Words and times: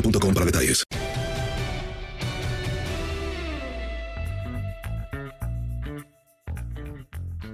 boostmobile.com 0.00 0.34
para 0.34 0.46
detalles. 0.46 0.84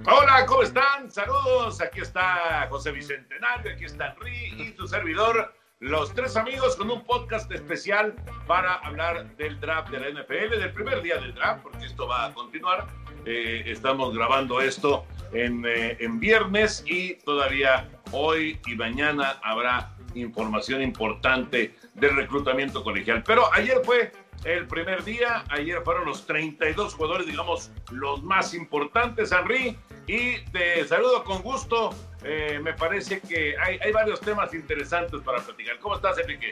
Hola, 0.07 0.45
¿cómo 0.45 0.61
están? 0.61 1.09
Saludos. 1.09 1.81
Aquí 1.81 2.01
está 2.01 2.67
José 2.69 2.91
Bicentenario, 2.91 3.71
aquí 3.71 3.85
está 3.85 4.13
Henry 4.13 4.53
y 4.57 4.71
tu 4.71 4.87
servidor. 4.87 5.53
Los 5.79 6.13
tres 6.13 6.37
amigos 6.37 6.75
con 6.75 6.89
un 6.89 7.03
podcast 7.03 7.51
especial 7.51 8.15
para 8.47 8.75
hablar 8.75 9.35
del 9.35 9.59
draft 9.59 9.89
de 9.89 9.99
la 9.99 10.21
NFL, 10.21 10.57
del 10.57 10.71
primer 10.71 11.01
día 11.01 11.17
del 11.17 11.33
draft, 11.33 11.63
porque 11.63 11.85
esto 11.85 12.07
va 12.07 12.27
a 12.27 12.33
continuar. 12.33 12.87
Eh, 13.25 13.63
estamos 13.65 14.15
grabando 14.15 14.61
esto 14.61 15.05
en, 15.33 15.65
eh, 15.65 15.97
en 15.99 16.19
viernes 16.19 16.83
y 16.85 17.15
todavía 17.15 17.89
hoy 18.11 18.59
y 18.67 18.75
mañana 18.75 19.39
habrá 19.43 19.94
información 20.15 20.81
importante 20.81 21.75
del 21.93 22.15
reclutamiento 22.15 22.83
colegial. 22.83 23.23
Pero 23.25 23.51
ayer 23.53 23.81
fue 23.83 24.11
el 24.43 24.67
primer 24.67 25.03
día, 25.03 25.43
ayer 25.49 25.81
fueron 25.83 26.05
los 26.05 26.25
32 26.25 26.93
jugadores, 26.93 27.27
digamos, 27.27 27.71
los 27.91 28.23
más 28.23 28.53
importantes, 28.53 29.31
Henry, 29.31 29.77
y 30.07 30.39
te 30.51 30.87
saludo 30.87 31.23
con 31.23 31.41
gusto. 31.41 31.91
Eh, 32.23 32.59
me 32.61 32.73
parece 32.73 33.21
que 33.21 33.55
hay, 33.57 33.77
hay 33.79 33.91
varios 33.91 34.19
temas 34.19 34.53
interesantes 34.53 35.21
para 35.21 35.39
platicar. 35.39 35.77
¿Cómo 35.79 35.95
estás, 35.95 36.17
Enrique? 36.19 36.51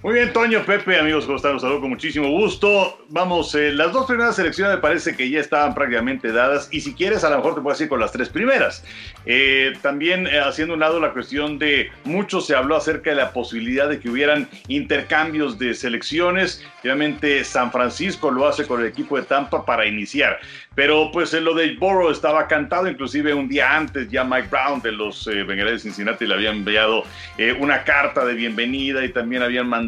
Muy 0.00 0.14
bien, 0.14 0.32
Toño, 0.32 0.62
Pepe, 0.64 0.96
amigos, 0.96 1.24
¿cómo 1.24 1.38
están? 1.38 1.54
Los 1.54 1.62
saludo 1.62 1.80
con 1.80 1.90
muchísimo 1.90 2.28
gusto. 2.28 3.04
Vamos, 3.08 3.52
eh, 3.56 3.72
las 3.72 3.92
dos 3.92 4.06
primeras 4.06 4.36
selecciones 4.36 4.76
me 4.76 4.80
parece 4.80 5.16
que 5.16 5.28
ya 5.28 5.40
estaban 5.40 5.74
prácticamente 5.74 6.30
dadas 6.30 6.68
y 6.70 6.82
si 6.82 6.94
quieres 6.94 7.24
a 7.24 7.30
lo 7.30 7.38
mejor 7.38 7.56
te 7.56 7.62
puedo 7.62 7.74
decir 7.74 7.88
con 7.88 7.98
las 7.98 8.12
tres 8.12 8.28
primeras. 8.28 8.84
Eh, 9.26 9.72
también 9.82 10.28
eh, 10.28 10.38
haciendo 10.38 10.74
un 10.74 10.80
lado 10.80 11.00
la 11.00 11.12
cuestión 11.12 11.58
de, 11.58 11.90
mucho 12.04 12.40
se 12.40 12.54
habló 12.54 12.76
acerca 12.76 13.10
de 13.10 13.16
la 13.16 13.32
posibilidad 13.32 13.88
de 13.88 13.98
que 13.98 14.08
hubieran 14.08 14.48
intercambios 14.68 15.58
de 15.58 15.74
selecciones. 15.74 16.64
Obviamente 16.82 17.42
San 17.42 17.72
Francisco 17.72 18.30
lo 18.30 18.46
hace 18.46 18.68
con 18.68 18.80
el 18.80 18.86
equipo 18.86 19.16
de 19.16 19.24
Tampa 19.24 19.66
para 19.66 19.84
iniciar. 19.84 20.38
Pero 20.76 21.10
pues 21.12 21.34
en 21.34 21.42
lo 21.42 21.54
de 21.54 21.74
Borough 21.74 22.12
estaba 22.12 22.46
cantado, 22.46 22.86
inclusive 22.88 23.34
un 23.34 23.48
día 23.48 23.74
antes 23.74 24.08
ya 24.08 24.22
Mike 24.22 24.46
Brown 24.48 24.80
de 24.80 24.92
los 24.92 25.26
Bengalés 25.26 25.72
de 25.72 25.78
Cincinnati 25.80 26.24
le 26.24 26.34
habían 26.34 26.58
enviado 26.58 27.02
una 27.58 27.82
carta 27.82 28.24
de 28.24 28.34
bienvenida 28.34 29.04
y 29.04 29.08
también 29.08 29.42
habían 29.42 29.68
mandado 29.68 29.87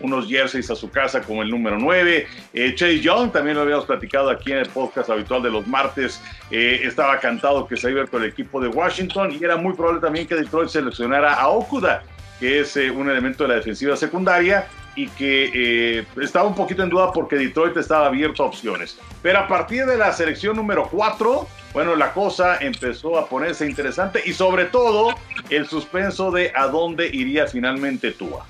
unos 0.00 0.28
jerseys 0.28 0.70
a 0.70 0.74
su 0.74 0.90
casa 0.90 1.20
con 1.20 1.38
el 1.38 1.50
número 1.50 1.78
9. 1.78 2.26
Eh, 2.52 2.74
Chase 2.74 3.00
Young, 3.00 3.32
también 3.32 3.56
lo 3.56 3.62
habíamos 3.62 3.84
platicado 3.86 4.30
aquí 4.30 4.52
en 4.52 4.58
el 4.58 4.68
podcast 4.68 5.10
habitual 5.10 5.42
de 5.42 5.50
los 5.50 5.66
martes, 5.66 6.20
eh, 6.50 6.80
estaba 6.84 7.18
cantado 7.20 7.66
que 7.66 7.76
se 7.76 7.90
iba 7.90 8.06
con 8.06 8.22
el 8.22 8.30
equipo 8.30 8.60
de 8.60 8.68
Washington 8.68 9.32
y 9.32 9.44
era 9.44 9.56
muy 9.56 9.74
probable 9.74 10.00
también 10.00 10.26
que 10.26 10.34
Detroit 10.34 10.68
seleccionara 10.68 11.34
a 11.34 11.48
Okuda, 11.48 12.02
que 12.40 12.60
es 12.60 12.76
eh, 12.76 12.90
un 12.90 13.08
elemento 13.08 13.44
de 13.44 13.48
la 13.48 13.54
defensiva 13.56 13.96
secundaria 13.96 14.66
y 14.96 15.08
que 15.08 15.50
eh, 15.98 16.06
estaba 16.20 16.48
un 16.48 16.54
poquito 16.54 16.82
en 16.82 16.88
duda 16.88 17.12
porque 17.12 17.36
Detroit 17.36 17.76
estaba 17.76 18.06
abierto 18.06 18.44
a 18.44 18.46
opciones. 18.46 18.98
Pero 19.22 19.40
a 19.40 19.48
partir 19.48 19.86
de 19.86 19.96
la 19.96 20.12
selección 20.12 20.56
número 20.56 20.88
4, 20.90 21.48
bueno, 21.72 21.96
la 21.96 22.12
cosa 22.12 22.58
empezó 22.58 23.18
a 23.18 23.28
ponerse 23.28 23.66
interesante 23.66 24.22
y 24.24 24.32
sobre 24.32 24.66
todo 24.66 25.14
el 25.50 25.66
suspenso 25.66 26.30
de 26.30 26.52
a 26.54 26.68
dónde 26.68 27.08
iría 27.08 27.46
finalmente 27.46 28.12
Tua. 28.12 28.46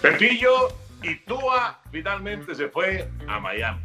Pepillo 0.00 0.68
y 1.02 1.16
Tua 1.24 1.80
finalmente 1.90 2.54
se 2.54 2.68
fue 2.68 3.08
a 3.26 3.40
Miami. 3.40 3.82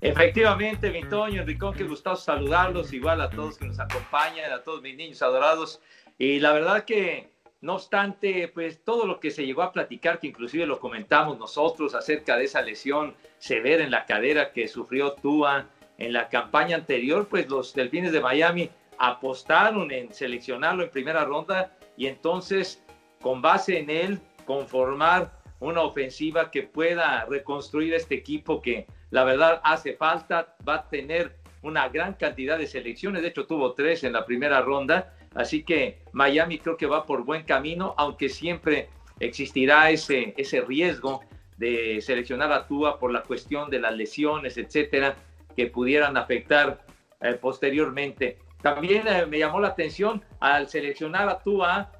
Efectivamente, 0.00 0.90
mi 0.90 1.04
Toño, 1.04 1.42
Enricón, 1.42 1.74
qué 1.74 1.84
gustoso 1.84 2.20
saludarlos, 2.20 2.92
igual 2.92 3.20
a 3.20 3.30
todos 3.30 3.56
que 3.56 3.66
nos 3.66 3.78
acompañan, 3.78 4.50
a 4.52 4.64
todos 4.64 4.82
mis 4.82 4.96
niños 4.96 5.22
adorados. 5.22 5.80
Y 6.18 6.40
la 6.40 6.52
verdad 6.52 6.84
que, 6.84 7.30
no 7.60 7.74
obstante, 7.74 8.48
pues 8.48 8.82
todo 8.82 9.06
lo 9.06 9.20
que 9.20 9.30
se 9.30 9.46
llegó 9.46 9.62
a 9.62 9.72
platicar, 9.72 10.18
que 10.18 10.26
inclusive 10.26 10.66
lo 10.66 10.80
comentamos 10.80 11.38
nosotros 11.38 11.94
acerca 11.94 12.36
de 12.36 12.44
esa 12.46 12.60
lesión 12.62 13.14
severa 13.38 13.84
en 13.84 13.92
la 13.92 14.04
cadera 14.04 14.52
que 14.52 14.66
sufrió 14.66 15.12
Tua 15.12 15.68
en 15.98 16.12
la 16.12 16.28
campaña 16.28 16.74
anterior, 16.74 17.28
pues 17.28 17.48
los 17.48 17.72
Delfines 17.72 18.10
de 18.10 18.20
Miami 18.20 18.68
apostaron 18.98 19.92
en 19.92 20.12
seleccionarlo 20.12 20.82
en 20.82 20.90
primera 20.90 21.24
ronda 21.24 21.76
y 21.96 22.08
entonces, 22.08 22.82
con 23.20 23.40
base 23.40 23.78
en 23.78 23.88
él, 23.88 24.20
conformar 24.44 25.32
una 25.60 25.82
ofensiva 25.82 26.50
que 26.50 26.62
pueda 26.62 27.24
reconstruir 27.26 27.94
este 27.94 28.14
equipo 28.16 28.60
que 28.60 28.86
la 29.10 29.24
verdad 29.24 29.60
hace 29.62 29.94
falta, 29.94 30.56
va 30.66 30.74
a 30.76 30.88
tener 30.88 31.36
una 31.62 31.88
gran 31.88 32.14
cantidad 32.14 32.58
de 32.58 32.66
selecciones, 32.66 33.22
de 33.22 33.28
hecho 33.28 33.46
tuvo 33.46 33.72
tres 33.72 34.02
en 34.04 34.14
la 34.14 34.26
primera 34.26 34.60
ronda, 34.60 35.14
así 35.34 35.62
que 35.62 36.00
Miami 36.12 36.58
creo 36.58 36.76
que 36.76 36.86
va 36.86 37.06
por 37.06 37.24
buen 37.24 37.44
camino, 37.44 37.94
aunque 37.96 38.28
siempre 38.28 38.88
existirá 39.20 39.90
ese, 39.90 40.34
ese 40.36 40.60
riesgo 40.62 41.20
de 41.56 42.00
seleccionar 42.00 42.50
a 42.52 42.66
Tua 42.66 42.98
por 42.98 43.12
la 43.12 43.22
cuestión 43.22 43.70
de 43.70 43.78
las 43.78 43.94
lesiones, 43.94 44.56
etcétera, 44.56 45.14
que 45.54 45.66
pudieran 45.66 46.16
afectar 46.16 46.84
eh, 47.20 47.34
posteriormente. 47.34 48.38
También 48.62 49.06
eh, 49.06 49.26
me 49.26 49.38
llamó 49.38 49.60
la 49.60 49.68
atención 49.68 50.24
al 50.40 50.68
seleccionar 50.68 51.28
a 51.28 51.38
Tua, 51.38 51.92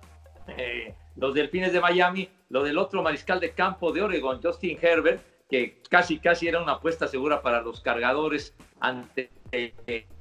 eh, 0.48 0.94
los 1.16 1.34
Delfines 1.34 1.72
de 1.72 1.80
Miami, 1.80 2.28
lo 2.48 2.62
del 2.62 2.78
otro 2.78 3.02
mariscal 3.02 3.40
de 3.40 3.52
campo 3.52 3.92
de 3.92 4.02
Oregon, 4.02 4.40
Justin 4.42 4.78
Herbert, 4.80 5.22
que 5.48 5.82
casi 5.90 6.18
casi 6.18 6.48
era 6.48 6.62
una 6.62 6.72
apuesta 6.72 7.06
segura 7.06 7.42
para 7.42 7.60
los 7.60 7.80
cargadores 7.80 8.54
ante 8.80 9.30
eh, 9.52 9.74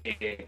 eh, 0.04 0.48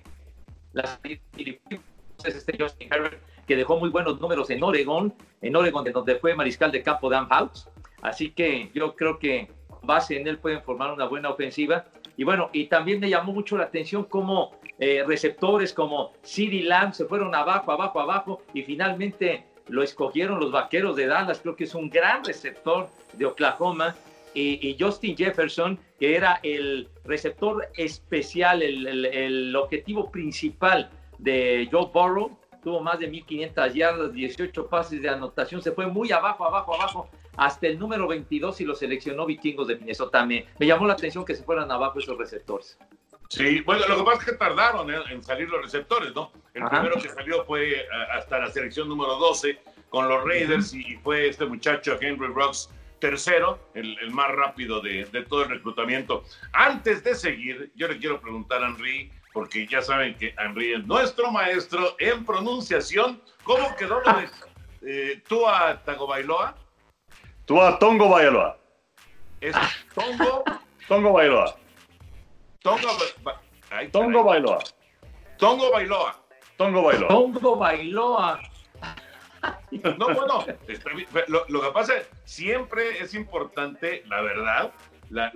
las 0.74 1.00
este 1.04 2.58
Justin 2.60 2.90
Herbert, 2.92 3.22
que 3.48 3.56
dejó 3.56 3.78
muy 3.78 3.90
buenos 3.90 4.20
números 4.20 4.50
en 4.50 4.64
Oregon, 4.64 5.14
en 5.42 5.56
Oregon, 5.56 5.84
de 5.84 5.92
donde 5.92 6.16
fue 6.16 6.36
mariscal 6.36 6.72
de 6.72 6.84
campo 6.84 7.10
de 7.10 7.18
House. 7.18 7.70
Así 8.02 8.32
que 8.32 8.70
yo 8.74 8.96
creo 8.96 9.20
que 9.20 9.50
base 9.82 10.18
en 10.18 10.28
él 10.28 10.38
pueden 10.38 10.62
formar 10.62 10.92
una 10.92 11.06
buena 11.06 11.30
ofensiva. 11.30 11.86
Y 12.18 12.24
bueno, 12.24 12.50
y 12.54 12.68
también 12.68 13.00
me 13.00 13.10
llamó 13.10 13.34
mucho 13.34 13.58
la 13.58 13.66
atención 13.66 14.04
cómo 14.04 14.60
eh, 14.80 15.04
receptores 15.06 15.74
como 15.74 16.14
CeeDee 16.24 16.64
Lamb 16.64 16.94
se 16.94 17.06
fueron 17.06 17.34
abajo, 17.34 17.72
abajo, 17.72 18.00
abajo, 18.00 18.42
y 18.54 18.64
finalmente 18.64 19.46
lo 19.68 19.84
escogieron 19.84 20.40
los 20.40 20.52
vaqueros 20.52 20.96
de 20.96 21.08
Dallas, 21.08 21.40
creo 21.42 21.56
que 21.56 21.64
es 21.66 21.76
un 21.76 21.90
gran 21.90 22.24
receptor 22.24 22.90
de 23.14 23.26
Oklahoma. 23.26 23.96
Y, 24.36 24.76
Justin 24.80 25.16
Jefferson, 25.16 25.78
que 26.00 26.16
era 26.16 26.40
el 26.42 26.90
receptor 27.06 27.68
especial, 27.78 28.64
el, 28.64 29.56
objetivo 29.56 30.10
principal 30.10 30.90
de 31.20 31.70
Joe 31.72 31.92
Burrow, 31.94 32.36
tuvo 32.64 32.82
más 32.82 32.98
de 32.98 33.08
1500 33.08 33.74
yardas, 33.76 34.14
18 34.14 34.68
pases 34.68 35.02
de 35.04 35.10
anotación, 35.10 35.62
se 35.62 35.72
fue 35.72 35.86
muy 35.86 36.12
abajo, 36.12 36.46
abajo, 36.46 36.74
abajo, 36.74 37.10
hasta 37.36 37.68
el 37.68 37.78
número 37.78 38.08
22 38.08 38.62
y 38.62 38.66
lo 38.66 38.74
seleccionó 38.74 39.28
Vikingos 39.28 39.68
de 39.68 39.76
Minnesota. 39.76 40.26
Me, 40.26 40.48
me 40.58 40.66
llamó 40.66 40.88
la 40.88 40.94
atención 40.94 41.24
que 41.26 41.36
se 41.36 41.44
fueran 41.44 41.70
abajo 41.70 42.00
esos 42.00 42.18
receptores. 42.18 42.80
Sí, 43.30 43.62
bueno, 43.62 43.88
lo 43.88 43.98
que 43.98 44.04
pasa 44.04 44.20
es 44.20 44.26
que 44.26 44.34
tardaron 44.34 44.92
en 44.92 45.24
salir 45.24 45.50
los 45.50 45.64
receptores, 45.64 46.14
¿no? 46.14 46.32
El 46.54 46.70
primero 46.70 46.96
que 47.02 47.10
salió 47.10 47.44
fue 47.46 47.80
eh, 47.80 47.86
hasta 48.12 48.40
la 48.40 48.52
selección 48.52 48.88
número 48.88 49.16
12 49.16 49.60
con 49.90 50.08
los 50.08 50.24
Raiders 50.24 50.74
y, 50.74 50.96
fue 50.98 51.30
este 51.30 51.46
muchacho 51.46 51.98
Henry 52.00 52.28
Rocks 52.28 52.70
tercero, 53.00 53.60
el, 53.74 53.98
más 54.12 54.30
rápido 54.32 54.80
de, 54.82 55.06
todo 55.28 55.44
el 55.44 55.50
reclutamiento. 55.50 56.24
Antes 56.54 57.04
de 57.04 57.16
seguir, 57.16 57.72
yo 57.76 57.88
le 57.88 57.98
quiero 57.98 58.22
preguntar 58.22 58.64
a 58.64 58.68
Henry, 58.68 59.12
porque 59.34 59.68
ya 59.68 59.82
saben 59.82 60.16
que 60.16 60.34
Henry 60.38 60.74
es 60.74 60.86
nuestro 60.86 61.32
maestro 61.32 61.96
en 62.00 62.24
pronunciación. 62.24 63.22
¿Cómo 63.44 63.76
quedó 63.76 64.00
lo 64.00 64.14
de 64.14 64.30
eh, 64.86 65.22
Tua 65.28 65.82
Tagovailoa? 65.84 66.56
Tua 67.46 67.78
Tongo 67.78 68.10
Bailoa. 68.10 68.58
Es 69.42 69.56
Tongo. 69.94 70.44
Tongo 70.88 71.12
Bailoa. 71.12 71.56
Tongo, 72.64 72.88
Tongo 73.92 74.24
Bailoa. 74.24 74.60
Tongo 75.38 75.72
Bailoa. 75.72 76.16
Tongo 76.58 76.82
Bailoa. 76.82 77.10
Tongo 77.10 77.56
Bailoa. 77.58 78.40
No, 79.98 80.14
bueno, 80.14 80.46
lo, 81.28 81.62
que 81.62 81.72
pasa 81.74 81.98
es 81.98 82.10
siempre 82.24 83.02
es 83.02 83.14
importante, 83.14 84.04
la 84.08 84.22
verdad, 84.22 84.72
la, 85.10 85.32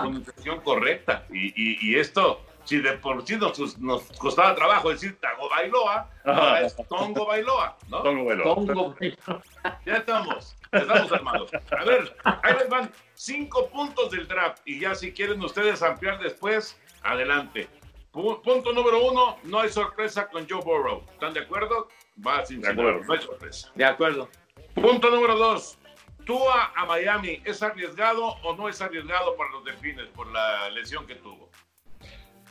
pronunciación 0.00 0.60
correcta. 0.62 1.24
Y, 1.30 1.94
esto, 1.96 2.40
si 2.64 2.78
de 2.78 2.94
por 2.94 3.24
sí 3.24 3.36
nos, 3.36 3.78
nos 3.78 4.02
costaba 4.18 4.56
trabajo 4.56 4.90
decir 4.90 5.20
Tago 5.20 5.48
Bailoa, 5.48 6.10
ahora 6.24 6.62
es 6.62 6.74
Tongo 6.88 7.26
Bailoa, 7.26 7.76
¿no? 7.88 8.02
Tongo 8.02 8.24
Bailoa. 8.24 8.54
Tongo 8.54 8.94
Bailoa. 8.98 9.42
Ya 9.86 9.96
estamos, 9.98 10.56
estamos 10.72 11.12
armados. 11.12 11.50
A 11.70 11.84
ver, 11.84 12.16
ahí 12.24 12.54
les 12.58 12.68
van 12.68 12.90
cinco 13.14 13.68
puntos 13.68 14.10
del 14.10 14.26
draft. 14.26 14.60
Y 14.64 14.80
ya 14.80 14.94
si 14.94 15.12
quieren 15.12 15.40
ustedes 15.42 15.82
ampliar 15.82 16.18
después, 16.18 16.80
adelante. 17.02 17.68
Punto 18.10 18.72
número 18.72 19.06
uno, 19.06 19.38
no 19.44 19.60
hay 19.60 19.70
sorpresa 19.70 20.28
con 20.28 20.48
Joe 20.48 20.62
Burrow. 20.62 21.04
¿Están 21.12 21.32
de 21.32 21.40
acuerdo? 21.40 21.88
Va 22.26 22.44
sin 22.44 22.60
de 22.60 22.68
acuerdo. 22.68 23.04
no 23.04 23.12
hay 23.14 23.20
sorpresa. 23.20 23.70
De 23.74 23.84
acuerdo. 23.84 24.28
Punto 24.74 25.10
número 25.10 25.36
dos, 25.36 25.78
¿Tua 26.24 26.72
a 26.76 26.86
Miami 26.86 27.42
es 27.44 27.62
arriesgado 27.62 28.24
o 28.24 28.54
no 28.54 28.68
es 28.68 28.80
arriesgado 28.80 29.36
para 29.36 29.50
los 29.50 29.64
delfines 29.64 30.06
por 30.08 30.28
la 30.28 30.70
lesión 30.70 31.06
que 31.06 31.16
tuvo? 31.16 31.41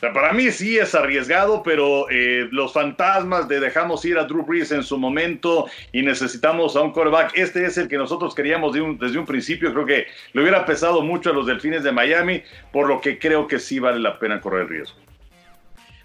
Para 0.02 0.34
mí 0.34 0.50
sí 0.50 0.80
es 0.80 0.96
arriesgado, 0.96 1.62
pero 1.62 2.10
eh, 2.10 2.48
los 2.52 2.74
fantasmas 2.74 3.48
de 3.48 3.60
dejamos 3.60 4.04
ir 4.04 4.18
a 4.18 4.24
Drew 4.24 4.44
Brees 4.44 4.72
en 4.72 4.82
su 4.82 4.98
momento 4.98 5.68
y 5.92 6.02
necesitamos 6.02 6.76
a 6.76 6.82
un 6.82 6.92
quarterback, 6.92 7.38
este 7.38 7.64
es 7.66 7.78
el 7.78 7.88
que 7.88 7.98
nosotros 7.98 8.34
queríamos 8.34 8.74
desde 8.74 9.20
un 9.20 9.28
principio. 9.28 9.72
Creo 9.72 9.86
que 9.86 10.08
le 10.34 10.42
hubiera 10.42 10.66
pesado 10.66 11.04
mucho 11.04 11.30
a 11.30 11.34
los 11.34 11.46
delfines 11.46 11.84
de 11.84 11.92
Miami, 11.92 12.42
por 12.72 12.88
lo 12.88 13.00
que 13.00 13.20
creo 13.20 13.48
que 13.48 13.60
sí 13.60 13.78
vale 13.78 14.00
la 14.00 14.18
pena 14.18 14.42
correr 14.42 14.64
el 14.64 14.70
riesgo. 14.70 14.98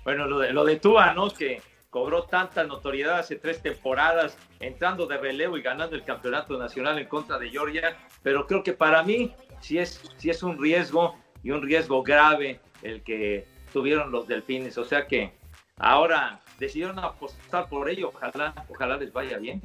Bueno, 0.05 0.27
lo 0.27 0.41
de, 0.41 0.53
lo 0.53 0.65
de 0.67 0.77
Tua, 0.77 1.15
¿no? 1.15 1.31
Que 1.31 1.63
cobró 1.89 2.25
tanta 2.25 2.65
notoriedad 2.65 3.21
hace 3.21 3.37
tres 3.37 3.63
temporadas, 3.63 4.37
entrando 4.61 5.07
de 5.07 5.17
relevo 5.17 5.57
y 5.57 5.63
ganando 5.63 5.97
el 5.97 6.05
campeonato 6.05 6.59
nacional 6.59 6.99
en 6.99 7.07
contra 7.07 7.39
de 7.39 7.49
Georgia, 7.49 7.97
pero 8.23 8.47
creo 8.47 8.63
que 8.63 8.75
para 8.75 9.03
mí 9.03 9.33
sí 9.61 9.79
es, 9.79 10.03
sí 10.19 10.29
es 10.29 10.43
un 10.43 10.61
riesgo 10.61 11.17
y 11.43 11.51
un 11.51 11.63
riesgo 11.63 12.03
grave 12.03 12.61
el 12.83 13.03
que 13.03 13.56
tuvieron 13.73 14.11
los 14.11 14.27
delfines, 14.27 14.77
o 14.79 14.85
sea 14.85 15.07
que 15.07 15.33
ahora 15.79 16.41
decidieron 16.59 16.99
apostar 16.99 17.69
por 17.69 17.89
ello, 17.89 18.11
ojalá, 18.15 18.55
ojalá 18.69 18.97
les 18.97 19.13
vaya 19.13 19.39
bien. 19.39 19.63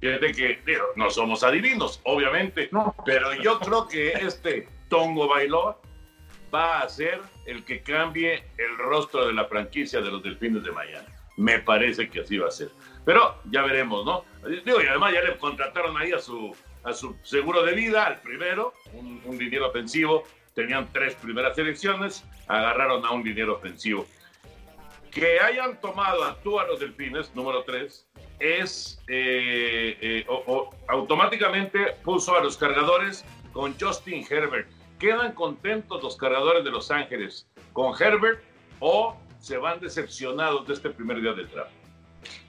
Fíjate 0.00 0.32
que 0.32 0.58
no 0.96 1.10
somos 1.10 1.42
adivinos, 1.42 2.00
obviamente, 2.04 2.68
no. 2.70 2.94
pero 3.04 3.34
yo 3.34 3.58
creo 3.60 3.88
que 3.88 4.12
este 4.12 4.68
Tongo 4.88 5.26
bailó 5.26 5.80
va 6.54 6.80
a 6.80 6.88
ser 6.88 7.20
el 7.46 7.64
que 7.64 7.82
cambie 7.82 8.44
el 8.58 8.78
rostro 8.78 9.26
de 9.26 9.32
la 9.32 9.46
franquicia 9.46 10.00
de 10.00 10.10
los 10.10 10.22
Delfines 10.22 10.62
de 10.62 10.72
Miami. 10.72 11.06
Me 11.36 11.58
parece 11.60 12.08
que 12.08 12.20
así 12.20 12.38
va 12.38 12.48
a 12.48 12.50
ser. 12.50 12.70
Pero 13.04 13.36
ya 13.50 13.62
veremos, 13.62 14.04
¿no? 14.04 14.24
Digo, 14.64 14.80
y 14.82 14.86
además 14.86 15.12
ya 15.12 15.22
le 15.22 15.36
contrataron 15.36 15.96
ahí 15.96 16.12
a 16.12 16.18
su, 16.18 16.54
a 16.82 16.92
su 16.92 17.16
seguro 17.22 17.62
de 17.62 17.74
vida, 17.74 18.06
al 18.06 18.20
primero, 18.20 18.74
un, 18.92 19.20
un 19.24 19.38
dinero 19.38 19.68
ofensivo. 19.68 20.24
Tenían 20.56 20.88
tres 20.92 21.14
primeras 21.14 21.56
elecciones, 21.56 22.24
agarraron 22.48 23.06
a 23.06 23.12
un 23.12 23.22
dinero 23.22 23.54
ofensivo. 23.54 24.04
Que 25.12 25.38
hayan 25.38 25.80
tomado 25.80 26.24
a 26.24 26.34
tú 26.42 26.58
a 26.58 26.66
los 26.66 26.80
Delfines, 26.80 27.32
número 27.36 27.62
tres, 27.62 28.08
es 28.40 29.00
eh, 29.06 29.96
eh, 30.00 30.26
automáticamente 30.88 31.94
puso 32.02 32.36
a 32.36 32.42
los 32.42 32.56
cargadores 32.56 33.24
con 33.52 33.78
Justin 33.78 34.26
Herbert 34.28 34.68
¿Quedan 34.98 35.32
contentos 35.32 36.02
los 36.02 36.16
cargadores 36.16 36.64
de 36.64 36.70
Los 36.70 36.90
Ángeles 36.90 37.46
con 37.72 37.92
Herbert 38.00 38.40
o 38.80 39.16
se 39.40 39.58
van 39.58 39.78
decepcionados 39.80 40.66
de 40.66 40.74
este 40.74 40.90
primer 40.90 41.20
día 41.20 41.32
del 41.32 41.48
draft? 41.50 41.70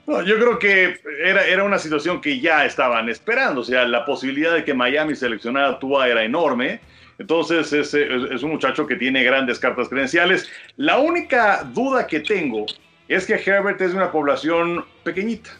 No, 0.06 0.22
yo 0.22 0.36
creo 0.36 0.58
que 0.58 0.98
era, 1.22 1.46
era 1.46 1.62
una 1.62 1.78
situación 1.78 2.22
que 2.22 2.40
ya 2.40 2.64
estaban 2.64 3.10
esperando, 3.10 3.60
o 3.60 3.64
sea, 3.64 3.84
la 3.84 4.06
posibilidad 4.06 4.54
de 4.54 4.64
que 4.64 4.72
Miami 4.72 5.14
seleccionara 5.14 5.68
a 5.68 5.78
Tua 5.78 6.08
era 6.08 6.24
enorme. 6.24 6.80
Entonces 7.18 7.72
es, 7.72 7.94
es, 7.94 8.42
un 8.42 8.50
muchacho 8.50 8.86
que 8.86 8.96
tiene 8.96 9.24
grandes 9.24 9.58
cartas 9.58 9.88
credenciales. 9.88 10.48
La 10.76 10.98
única 10.98 11.64
duda 11.64 12.06
que 12.06 12.20
tengo 12.20 12.66
es 13.08 13.26
que 13.26 13.34
Herbert 13.34 13.80
es 13.80 13.90
de 13.90 13.96
una 13.96 14.12
población 14.12 14.84
pequeñita 15.02 15.50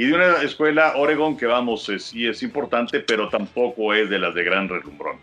y 0.00 0.06
de 0.06 0.14
una 0.14 0.42
escuela 0.42 0.94
Oregon 0.96 1.36
que 1.36 1.44
vamos, 1.44 1.86
eh, 1.90 1.98
sí 1.98 2.26
es 2.26 2.42
importante, 2.42 3.00
pero 3.00 3.28
tampoco 3.28 3.92
es 3.92 4.08
de 4.08 4.18
las 4.18 4.34
de 4.34 4.44
gran 4.44 4.66
relumbrón. 4.66 5.18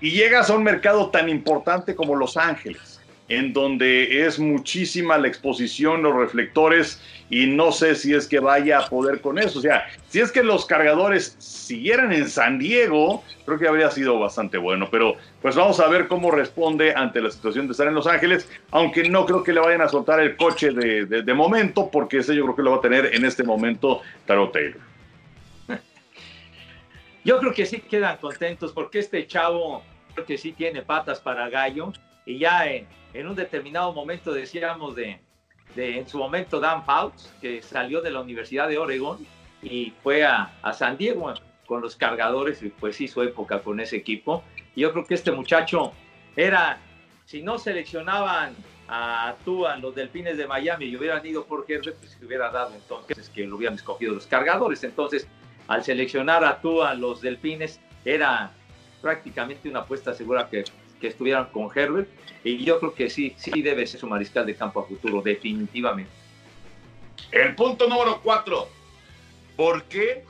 Y 0.00 0.12
llegas 0.12 0.48
a 0.48 0.54
un 0.54 0.62
mercado 0.62 1.10
tan 1.10 1.28
importante 1.28 1.94
como 1.94 2.16
Los 2.16 2.38
Ángeles, 2.38 3.01
en 3.28 3.52
donde 3.52 4.26
es 4.26 4.38
muchísima 4.38 5.16
la 5.18 5.28
exposición, 5.28 6.02
los 6.02 6.14
reflectores, 6.14 7.00
y 7.30 7.46
no 7.46 7.72
sé 7.72 7.94
si 7.94 8.12
es 8.12 8.26
que 8.26 8.40
vaya 8.40 8.80
a 8.80 8.88
poder 8.88 9.20
con 9.20 9.38
eso. 9.38 9.58
O 9.58 9.62
sea, 9.62 9.86
si 10.08 10.20
es 10.20 10.30
que 10.30 10.42
los 10.42 10.66
cargadores 10.66 11.34
siguieran 11.38 12.12
en 12.12 12.28
San 12.28 12.58
Diego, 12.58 13.24
creo 13.46 13.58
que 13.58 13.68
habría 13.68 13.90
sido 13.90 14.20
bastante 14.20 14.58
bueno, 14.58 14.88
pero 14.90 15.16
pues 15.40 15.56
vamos 15.56 15.80
a 15.80 15.88
ver 15.88 16.08
cómo 16.08 16.30
responde 16.30 16.94
ante 16.94 17.22
la 17.22 17.30
situación 17.30 17.66
de 17.66 17.72
estar 17.72 17.88
en 17.88 17.94
Los 17.94 18.06
Ángeles, 18.06 18.50
aunque 18.70 19.08
no 19.08 19.24
creo 19.24 19.42
que 19.42 19.54
le 19.54 19.60
vayan 19.60 19.80
a 19.80 19.88
soltar 19.88 20.20
el 20.20 20.36
coche 20.36 20.72
de, 20.72 21.06
de, 21.06 21.34
momento, 21.34 21.90
porque 21.90 22.18
ese 22.18 22.36
yo 22.36 22.42
creo 22.44 22.56
que 22.56 22.62
lo 22.62 22.72
va 22.72 22.76
a 22.76 22.80
tener 22.82 23.14
en 23.14 23.24
este 23.24 23.44
momento 23.44 24.02
Taro 24.26 24.50
Taylor. 24.50 24.80
Yo 27.24 27.38
creo 27.38 27.54
que 27.54 27.66
sí 27.66 27.78
quedan 27.78 28.16
contentos 28.16 28.72
porque 28.72 28.98
este 28.98 29.26
chavo 29.26 29.82
que 30.26 30.36
sí 30.36 30.52
tiene 30.52 30.82
patas 30.82 31.20
para 31.20 31.48
gallo. 31.48 31.92
Y 32.24 32.38
ya 32.38 32.66
en, 32.66 32.86
un 33.26 33.34
determinado 33.34 33.92
momento 33.92 34.32
decíamos 34.32 34.94
de, 34.94 35.20
de, 35.74 35.98
en 35.98 36.08
su 36.08 36.18
momento 36.18 36.60
Dan 36.60 36.84
Fouts, 36.84 37.32
que 37.40 37.62
salió 37.62 38.00
de 38.00 38.10
la 38.10 38.20
Universidad 38.20 38.68
de 38.68 38.78
Oregón 38.78 39.26
y 39.62 39.92
fue 40.02 40.24
a, 40.24 40.54
a 40.62 40.72
San 40.72 40.96
Diego 40.96 41.32
con 41.66 41.80
los 41.80 41.96
cargadores 41.96 42.62
y 42.62 42.68
pues 42.68 43.00
hizo 43.00 43.22
época 43.22 43.60
con 43.60 43.80
ese 43.80 43.96
equipo. 43.96 44.42
Y 44.74 44.82
yo 44.82 44.92
creo 44.92 45.06
que 45.06 45.14
este 45.14 45.32
muchacho 45.32 45.92
era, 46.36 46.78
si 47.26 47.42
no 47.42 47.58
seleccionaban 47.58 48.54
a 48.88 49.36
Tua, 49.44 49.76
los 49.76 49.94
delfines 49.94 50.36
de 50.36 50.46
Miami 50.46 50.86
y 50.86 50.96
hubieran 50.96 51.24
ido 51.24 51.44
por 51.44 51.64
Herbert, 51.66 51.96
pues 51.98 52.10
se 52.10 52.24
hubiera 52.24 52.50
dado 52.50 52.74
entonces 52.74 53.30
que 53.30 53.46
lo 53.46 53.56
hubieran 53.56 53.76
escogido 53.76 54.12
los 54.14 54.26
cargadores. 54.26 54.84
Entonces, 54.84 55.26
al 55.68 55.82
seleccionar 55.82 56.44
a 56.44 56.60
Tua, 56.60 56.94
los 56.94 57.20
delfines, 57.20 57.80
era 58.04 58.52
prácticamente 59.00 59.68
una 59.68 59.80
apuesta 59.80 60.12
segura 60.12 60.48
que, 60.50 60.64
que 61.02 61.08
estuvieran 61.08 61.46
con 61.46 61.68
Herbert. 61.74 62.08
Y 62.44 62.64
yo 62.64 62.78
creo 62.78 62.94
que 62.94 63.10
sí, 63.10 63.34
sí 63.36 63.60
debe 63.60 63.86
ser 63.86 64.00
su 64.00 64.06
mariscal 64.06 64.46
de 64.46 64.54
campo 64.54 64.80
a 64.80 64.84
futuro, 64.84 65.20
definitivamente. 65.20 66.12
El 67.32 67.54
punto 67.56 67.88
número 67.88 68.20
cuatro. 68.22 68.68
¿Por 69.56 69.82
qué 69.84 70.24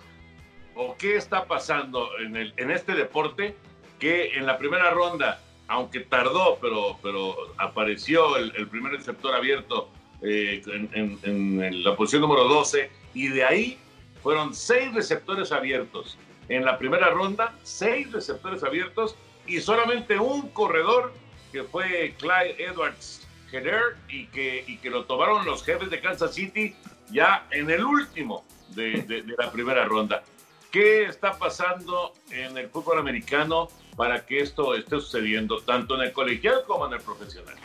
o 0.75 0.97
qué 0.97 1.17
está 1.17 1.45
pasando 1.45 2.09
en, 2.19 2.37
el, 2.37 2.55
en 2.57 2.71
este 2.71 2.95
deporte 2.95 3.55
que 3.99 4.33
en 4.35 4.47
la 4.47 4.57
primera 4.59 4.91
ronda, 4.91 5.41
aunque 5.69 6.00
tardó, 6.00 6.59
pero, 6.61 6.99
pero 7.02 7.37
apareció 7.59 8.37
el, 8.37 8.67
primer 8.69 8.93
receptor 8.93 9.35
abierto 9.35 9.91
eh, 10.23 10.62
en, 10.67 11.19
en, 11.23 11.85
la 11.85 11.95
posición 11.95 12.23
número 12.23 12.49
12 12.49 12.91
y 13.14 13.29
de 13.29 13.45
ahí 13.45 13.79
fueron 14.23 14.55
seis 14.55 14.93
receptores 14.95 15.52
abiertos 15.52 16.17
en 16.49 16.64
la 16.64 16.79
primera 16.79 17.11
ronda, 17.11 17.55
seis 17.62 18.11
receptores 18.11 18.64
abiertos 18.64 19.17
y 19.46 19.61
solamente 19.61 20.18
un 20.18 20.49
corredor 20.50 21.12
que 21.50 21.64
fue 21.64 22.14
Clyde 22.18 22.56
Edwards 22.58 23.26
Jenner 23.50 23.96
y 24.08 24.26
que, 24.26 24.78
que 24.80 24.90
lo 24.90 25.04
tomaron 25.04 25.44
los 25.44 25.62
jefes 25.64 25.90
de 25.90 26.00
Kansas 26.00 26.34
City 26.34 26.75
ya 27.11 27.46
en 27.50 27.70
el 27.70 27.84
último 27.84 28.44
de, 28.70 29.02
de 29.02 29.25
la 29.38 29.52
primera 29.52 29.84
ronda. 29.84 30.22
¿Qué 30.70 31.04
está 31.04 31.38
pasando 31.38 32.14
en 32.30 32.56
el 32.56 32.70
fútbol 32.70 32.99
americano 32.99 33.68
para 33.94 34.25
que 34.25 34.40
esto 34.40 34.75
esté 34.75 34.99
sucediendo 35.00 35.61
tanto 35.61 35.96
en 35.96 36.08
el 36.08 36.12
colegial 36.12 36.62
como 36.66 36.87
en 36.87 36.94
el 36.94 37.00
profesional? 37.00 37.56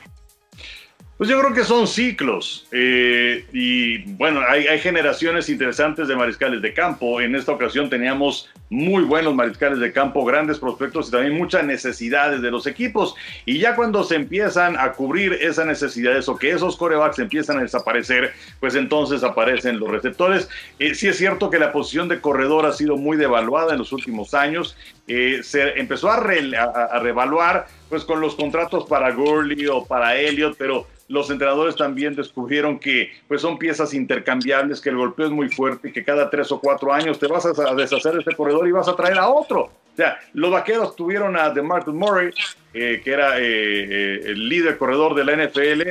Pues 1.18 1.32
yo 1.32 1.40
creo 1.40 1.52
que 1.52 1.64
son 1.64 1.88
ciclos 1.88 2.68
eh, 2.72 3.44
y 3.52 4.04
bueno, 4.14 4.42
hay, 4.48 4.78
generaciones 4.78 5.50
interesantes 5.50 6.08
de 6.08 6.16
mariscales 6.16 6.62
de 6.62 6.76
campo. 6.76 7.20
En 7.20 7.36
esta 7.36 7.54
ocasión 7.54 7.90
teníamos 7.90 8.48
muy 8.70 9.04
buenos 9.04 9.34
mariscales 9.34 9.80
de 9.80 9.92
campo, 9.92 10.24
grandes 10.24 10.60
prospectos 10.60 11.08
y 11.08 11.12
también 11.12 11.36
muchas 11.36 11.64
necesidades 11.64 12.44
de 12.44 12.52
los 12.52 12.68
equipos. 12.68 13.16
Y 13.48 13.58
ya 13.58 13.76
cuando 13.76 14.04
se 14.04 14.14
empiezan 14.14 14.78
a 14.78 14.92
cubrir 14.92 15.34
esas 15.34 15.66
necesidades 15.66 16.30
o 16.30 16.36
que 16.36 16.52
esos 16.52 16.78
corebacks 16.78 17.18
empiezan 17.18 17.58
a 17.58 17.62
desaparecer, 17.62 18.34
pues 18.60 18.76
entonces 18.76 19.24
aparecen 19.24 19.80
los 19.80 19.90
receptores. 19.90 20.48
Eh, 20.78 20.94
sí 20.94 21.08
es 21.08 21.18
cierto 21.18 21.50
que 21.50 21.58
la 21.58 21.72
posición 21.72 22.10
de 22.10 22.22
corredor 22.22 22.68
ha 22.68 22.74
sido 22.74 22.96
muy 22.96 23.18
devaluada 23.18 23.74
en 23.74 23.80
los 23.80 23.92
últimos 23.92 24.36
años. 24.36 24.78
Eh, 25.08 25.40
se 25.42 25.80
empezó 25.80 26.12
a, 26.12 26.20
re, 26.20 26.56
a 26.56 27.00
revaluar 27.00 27.66
pues 27.90 28.04
con 28.04 28.20
los 28.20 28.36
contratos 28.36 28.86
para 28.86 29.12
Gurley 29.12 29.68
o 29.68 29.86
para 29.86 30.16
Elliott, 30.16 30.56
pero 30.58 30.88
los 31.10 31.30
entrenadores 31.30 31.76
también 31.76 32.16
descubrieron 32.16 32.80
que 32.80 33.12
pues 33.28 33.42
son 33.42 33.58
piezas 33.58 33.94
intercambiables, 33.94 34.82
que 34.82 34.90
el 34.90 34.98
golpeo 34.98 35.28
es 35.28 35.32
muy 35.32 35.50
fuerte 35.50 35.90
y 35.90 35.92
que 35.94 36.04
cada 36.04 36.30
tres 36.30 36.52
o 36.52 36.60
cuatro 36.60 36.94
años 36.94 37.18
te 37.18 37.28
vas 37.28 37.46
a 37.46 37.76
deshacer 37.76 38.14
de 38.14 38.20
este 38.20 38.36
corredor 38.36 38.68
y 38.68 38.72
vas 38.72 38.88
a 38.88 38.96
traer 38.96 39.18
a 39.18 39.30
otro. 39.30 39.62
O 39.62 39.96
sea, 39.96 40.20
los 40.34 40.52
vaqueros 40.52 40.96
tuvieron 40.96 41.38
a 41.38 41.50
DeMarcus 41.50 41.94
Murray, 41.94 42.32
eh, 42.74 43.02
que 43.04 43.12
era 43.12 43.40
eh, 43.40 43.44
eh, 43.44 44.22
el 44.26 44.48
líder 44.48 44.78
corredor 44.78 45.16
de 45.16 45.26
la 45.26 45.48
NFL, 45.48 45.82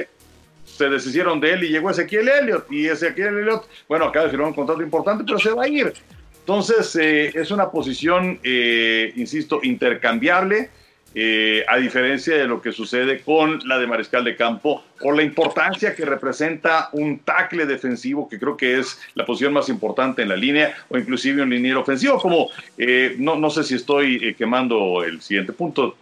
se 0.64 0.88
deshicieron 0.88 1.40
de 1.40 1.54
él 1.54 1.64
y 1.64 1.68
llegó 1.70 1.90
Ezequiel 1.90 2.28
Elliott. 2.28 2.70
Y 2.70 2.86
Ezequiel 2.86 3.38
Elliott, 3.38 3.66
bueno, 3.88 4.04
acaba 4.04 4.26
de 4.26 4.30
firmar 4.30 4.48
un 4.48 4.54
contrato 4.54 4.82
importante, 4.82 5.24
pero 5.26 5.38
se 5.38 5.50
va 5.50 5.64
a 5.64 5.68
ir. 5.68 5.92
Entonces, 6.38 6.94
es 6.94 7.50
una 7.50 7.68
posición, 7.68 8.38
insisto, 8.44 9.58
intercambiable 9.64 10.70
eh, 11.18 11.64
a 11.66 11.78
diferencia 11.78 12.36
de 12.36 12.46
lo 12.46 12.60
que 12.60 12.72
sucede 12.72 13.22
con 13.22 13.66
la 13.66 13.78
de 13.78 13.86
mariscal 13.86 14.22
de 14.22 14.36
campo, 14.36 14.84
por 15.00 15.16
la 15.16 15.22
importancia 15.22 15.94
que 15.94 16.04
representa 16.04 16.90
un 16.92 17.20
tackle 17.20 17.64
defensivo, 17.64 18.28
que 18.28 18.38
creo 18.38 18.54
que 18.54 18.78
es 18.78 19.00
la 19.14 19.24
posición 19.24 19.54
más 19.54 19.70
importante 19.70 20.20
en 20.20 20.28
la 20.28 20.36
línea, 20.36 20.76
o 20.90 20.98
inclusive 20.98 21.42
un 21.42 21.48
liniero 21.48 21.80
ofensivo, 21.80 22.18
como 22.20 22.50
eh, 22.76 23.16
no, 23.18 23.34
no 23.34 23.48
sé 23.48 23.64
si 23.64 23.76
estoy 23.76 24.16
eh, 24.22 24.34
quemando 24.34 25.02
el 25.02 25.22
siguiente 25.22 25.54
punto, 25.54 25.96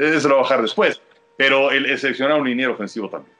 es 0.00 0.24
trabajar 0.24 0.60
después, 0.62 1.00
pero 1.36 1.70
el, 1.70 1.86
el 1.86 1.96
seleccionar 1.96 2.40
un 2.40 2.48
liniero 2.48 2.72
ofensivo 2.72 3.08
también. 3.08 3.36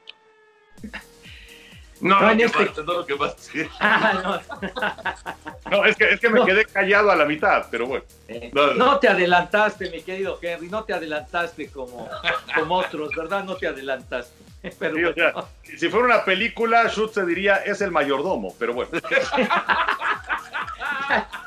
No, 1.99 2.21
no, 2.21 2.33
no, 2.35 2.43
este... 2.43 2.65
pasa, 2.65 2.83
no 2.83 2.93
lo 2.93 3.05
que 3.05 3.15
pasa. 3.15 3.51
Ah, 3.79 4.41
no. 4.63 5.33
No, 5.71 5.85
es 5.85 5.95
que, 5.95 6.05
es 6.05 6.19
que 6.19 6.29
me 6.29 6.45
quedé 6.45 6.65
callado 6.65 7.11
a 7.11 7.15
la 7.15 7.25
mitad, 7.25 7.67
pero 7.69 7.87
bueno. 7.87 8.05
Eh, 8.27 8.51
no, 8.53 8.99
te 8.99 9.07
adelantaste, 9.07 9.89
mi 9.89 10.01
querido 10.01 10.39
Henry, 10.41 10.69
no 10.69 10.83
te 10.83 10.93
adelantaste 10.93 11.69
como, 11.69 12.09
como 12.55 12.75
otros, 12.75 13.09
¿verdad? 13.15 13.43
No 13.43 13.55
te 13.55 13.67
adelantaste. 13.67 14.47
Pero 14.79 14.95
sí, 14.95 15.03
o 15.03 15.13
sea, 15.13 15.33
si 15.77 15.87
fuera 15.87 16.05
una 16.05 16.25
película, 16.25 16.89
Schutz 16.89 17.13
se 17.13 17.25
diría 17.25 17.57
es 17.57 17.79
el 17.81 17.91
mayordomo, 17.91 18.55
pero 18.57 18.73
bueno. 18.73 18.89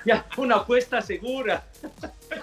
ya, 0.04 0.24
una 0.36 0.56
apuesta 0.56 1.02
segura. 1.02 1.64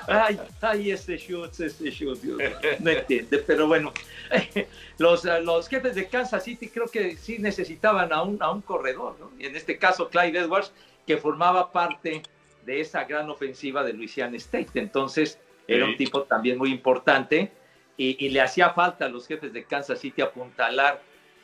Ay, 0.08 0.40
ay, 0.62 0.92
ese 0.92 1.18
Schutz, 1.18 1.62
ese 1.62 1.90
Schutz, 1.90 2.22
Dios, 2.22 2.38
no 2.80 2.92
entiende, 2.92 3.38
pero 3.40 3.68
bueno. 3.68 3.94
Los, 4.98 5.26
los 5.26 5.70
jefes 5.70 5.94
de 5.94 6.08
Kansas 6.08 6.44
City 6.44 6.70
creo 6.70 6.88
que 6.88 7.16
sí 7.16 7.38
necesitaban 7.38 8.12
a 8.12 8.24
un, 8.24 8.42
a 8.42 8.50
un 8.50 8.62
corredor, 8.62 9.16
¿no? 9.20 9.32
Y 9.38 9.46
en 9.46 9.56
este 9.56 9.78
caso, 9.78 10.10
Clyde 10.10 10.40
Edwards, 10.40 10.72
que 11.08 11.18
formaba 11.18 11.72
parte 11.72 12.22
de 12.66 12.82
esa 12.82 13.06
gran 13.06 13.30
ofensiva 13.30 13.84
de 13.84 13.94
Louisiana 13.94 14.36
State. 14.38 14.72
Entonces, 14.76 15.40
era 15.68 15.86
un 15.86 15.98
tipo 15.98 16.24
también 16.24 16.58
muy 16.58 16.70
importante 16.70 17.52
y, 17.96 18.24
y, 18.24 18.30
le 18.30 18.42
hacía 18.42 18.72
falta 18.72 19.06
a 19.06 19.10
los 19.10 19.26
jefes 19.26 19.52
de 19.54 19.64
Kansas 19.64 20.00
City 20.00 20.22
apuntalar 20.22 21.02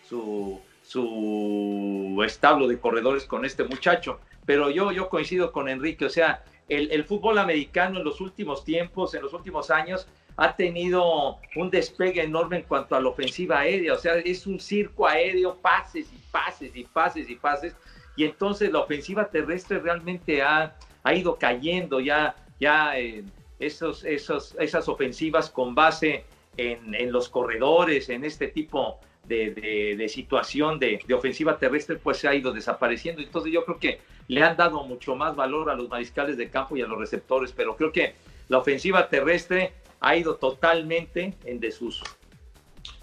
su, 0.08 0.62
su 0.84 2.22
establo 2.25 2.67
de 2.67 2.79
corredores 2.79 3.25
con 3.25 3.46
este 3.46 3.63
muchacho. 3.63 4.20
Pero 4.46 4.70
yo, 4.70 4.91
yo 4.91 5.10
coincido 5.10 5.51
con 5.51 5.70
Enrique, 5.70 6.05
o 6.05 6.10
sea, 6.10 6.43
el, 6.67 6.91
el, 6.91 7.05
fútbol 7.05 7.38
americano 7.38 8.00
en 8.00 8.05
los 8.05 8.22
últimos 8.22 8.63
tiempos, 8.63 9.13
en 9.13 9.22
los 9.22 9.34
últimos 9.34 9.72
años, 9.72 10.08
ha 10.36 10.55
tenido 10.55 11.38
un 11.55 11.70
despegue 11.70 12.22
enorme 12.24 12.58
en 12.58 12.63
cuanto 12.63 12.96
a 12.96 13.01
la 13.01 13.10
ofensiva 13.10 13.60
aérea, 13.60 13.93
o 13.93 13.98
sea, 13.98 14.15
es 14.15 14.48
un 14.48 14.60
circo 14.60 15.08
aéreo, 15.08 15.55
pases 15.55 16.12
y 16.12 16.17
pases 16.32 16.75
y 16.75 16.84
pases 16.84 17.29
y 17.29 17.36
pases, 17.36 17.75
y 18.15 18.25
entonces 18.25 18.72
la 18.72 18.79
ofensiva 18.79 19.29
terrestre 19.29 19.79
realmente 19.79 20.41
ha, 20.41 20.75
ha 21.03 21.13
ido 21.13 21.36
cayendo 21.38 22.00
ya, 22.00 22.36
ya 22.60 22.98
eh, 22.98 23.24
esos, 23.60 24.03
esos, 24.03 24.55
esas 24.60 24.88
ofensivas 24.88 25.50
con 25.50 25.74
base 25.74 26.25
en, 26.58 26.93
en, 26.93 27.12
los 27.12 27.29
corredores, 27.29 28.10
en 28.10 28.24
este 28.24 28.48
tipo 28.48 29.00
de, 29.25 29.51
de, 29.51 29.96
de 29.98 30.10
situación 30.10 30.79
de, 30.79 31.00
de, 31.05 31.13
ofensiva 31.13 31.58
terrestre, 31.58 31.96
pues 31.96 32.17
se 32.17 32.27
ha 32.27 32.36
ido 32.36 32.51
desapareciendo. 32.51 33.22
Entonces 33.22 33.51
yo 33.51 33.65
creo 33.65 33.79
que 33.79 34.01
le 34.27 34.43
han 34.43 34.55
dado 34.55 34.84
mucho 34.84 35.15
más 35.15 35.36
valor 35.36 35.70
a 35.70 35.75
los 35.75 35.89
mariscales 35.89 36.38
de 36.38 36.50
campo 36.50 36.77
y 36.77 36.82
a 36.82 36.88
los 36.88 37.00
receptores, 37.00 37.51
pero 37.51 37.75
creo 37.75 37.91
que 37.91 38.15
la 38.50 38.60
ofensiva 38.60 39.10
terrestre 39.10 39.74
ha 40.00 40.15
ido 40.15 40.36
totalmente 40.36 41.34
en 41.46 41.60
desuso. 41.60 42.03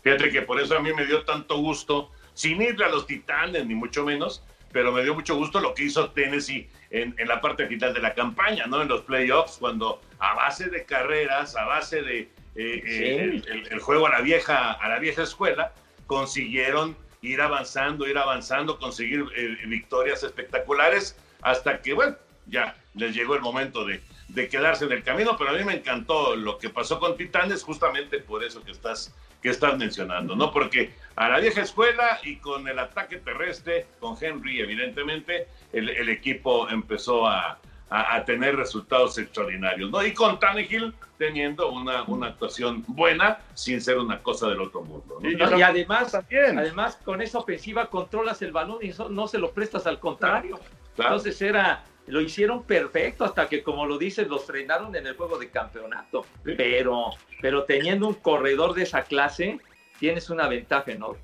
Fíjate 0.03 0.31
que 0.31 0.43
por 0.43 0.61
eso 0.61 0.77
a 0.77 0.81
mí 0.81 0.93
me 0.93 1.07
dio 1.07 1.25
tanto 1.25 1.57
gusto, 1.59 2.11
sin 2.35 2.61
irle 2.63 2.85
a 2.85 2.89
los 2.89 3.07
titanes, 3.07 3.67
ni 3.67 3.75
mucho 3.75 4.05
menos, 4.05 4.45
pero 4.73 4.93
me 4.93 5.03
dio 5.03 5.15
mucho 5.15 5.35
gusto 5.37 5.61
lo 5.61 5.75
que 5.75 5.85
hizo 5.85 6.11
Tennessee 6.11 6.69
en, 6.91 7.15
en 7.19 7.29
la 7.29 7.41
parte 7.41 7.67
final 7.67 7.93
de 7.95 8.01
la 8.01 8.15
campaña, 8.15 8.67
¿no? 8.67 8.83
En 8.83 8.89
los 8.89 9.03
playoffs, 9.03 9.59
cuando 9.59 10.01
a 10.19 10.35
base 10.35 10.69
de 10.69 10.85
carreras, 10.85 11.57
a 11.57 11.65
base 11.65 12.03
de 12.03 12.29
eh, 12.55 12.83
sí. 12.87 13.05
el, 13.05 13.45
el, 13.49 13.73
el, 13.73 13.81
juego 13.81 14.07
a 14.07 14.11
la 14.11 14.21
vieja, 14.21 14.73
a 14.73 14.89
la 14.89 14.99
vieja 14.99 15.23
escuela, 15.23 15.73
consiguieron 16.07 16.97
ir 17.23 17.41
avanzando, 17.41 18.09
ir 18.09 18.19
avanzando, 18.19 18.79
conseguir 18.79 19.25
eh, 19.37 19.57
victorias 19.67 20.23
espectaculares, 20.23 21.17
hasta 21.43 21.81
que, 21.81 21.93
bueno, 21.93 22.17
ya 22.47 22.77
les 22.95 23.15
llegó 23.15 23.35
el 23.35 23.41
momento 23.41 23.85
de, 23.85 24.01
de 24.35 24.49
quedarse 24.49 24.85
en 24.85 24.93
el 24.93 25.03
camino, 25.03 25.37
pero 25.37 25.51
a 25.51 25.53
mí 25.55 25.65
me 25.65 25.75
encantó 25.75 26.37
lo 26.37 26.59
que 26.59 26.71
pasó 26.71 26.99
con 26.99 27.17
Titanes 27.17 27.63
justamente 27.63 28.19
por 28.19 28.45
eso 28.45 28.63
que 28.63 28.71
estás, 28.71 29.15
que 29.43 29.51
estás 29.51 29.77
mencionando, 29.77 30.37
¿no? 30.37 30.53
Porque 30.53 30.93
a 31.17 31.29
la 31.29 31.41
vieja 31.41 31.63
escuela 31.63 32.21
y 32.23 32.37
con 32.37 32.69
el 32.69 32.79
ataque 32.79 33.17
terrestre, 33.17 33.87
con 33.99 34.17
Henry 34.21 34.61
evidentemente, 34.61 35.49
el, 35.73 35.89
el 35.89 36.09
equipo 36.09 36.69
empezó 36.69 37.27
a, 37.27 37.59
a, 37.91 38.17
a, 38.17 38.25
tener 38.25 38.57
resultados 38.57 39.19
extraordinarios, 39.19 39.91
¿no? 39.91 40.05
Y 40.05 40.15
con 40.15 40.39
Tannehill 40.39 40.95
teniendo 41.19 41.71
una, 41.71 42.05
una 42.05 42.29
actuación 42.29 42.85
buena 42.87 43.39
sin 43.55 43.81
ser 43.81 43.99
una 43.99 44.23
cosa 44.23 44.49
del 44.49 44.61
otro 44.61 44.83
mundo, 44.83 45.19
¿no? 45.21 45.29
Y, 45.29 45.35
y 45.35 45.63
además, 45.63 46.13
también. 46.13 46.59
además 46.59 46.97
con 47.05 47.21
esa 47.21 47.39
ofensiva 47.39 47.87
controlas 47.87 48.41
el 48.43 48.53
balón 48.53 48.79
y 48.81 48.91
eso 48.91 49.09
no 49.09 49.27
se 49.27 49.39
lo 49.39 49.51
prestas 49.51 49.87
al 49.87 49.99
contrario. 49.99 50.61
Claro. 50.95 51.17
Entonces 51.17 51.43
era 51.43 51.85
lo 52.11 52.21
hicieron 52.21 52.65
perfecto 52.65 53.25
hasta 53.25 53.49
que, 53.49 53.63
como 53.63 53.87
lo 53.87 53.99
dices, 53.99 54.29
los 54.29 54.45
frenaron 54.45 54.95
en 54.97 55.07
el 55.07 55.17
juego 55.17 55.39
de 55.39 55.51
campeonato. 55.51 56.27
Sí. 56.45 56.55
Pero, 56.57 57.11
pero 57.41 57.65
teniendo 57.65 58.09
un 58.09 58.15
corredor 58.15 58.75
de 58.75 58.83
esa 58.83 59.03
clase, 59.05 59.59
tienes 59.99 60.31
una 60.31 60.49
ventaja 60.49 60.91
enorme. 60.91 61.23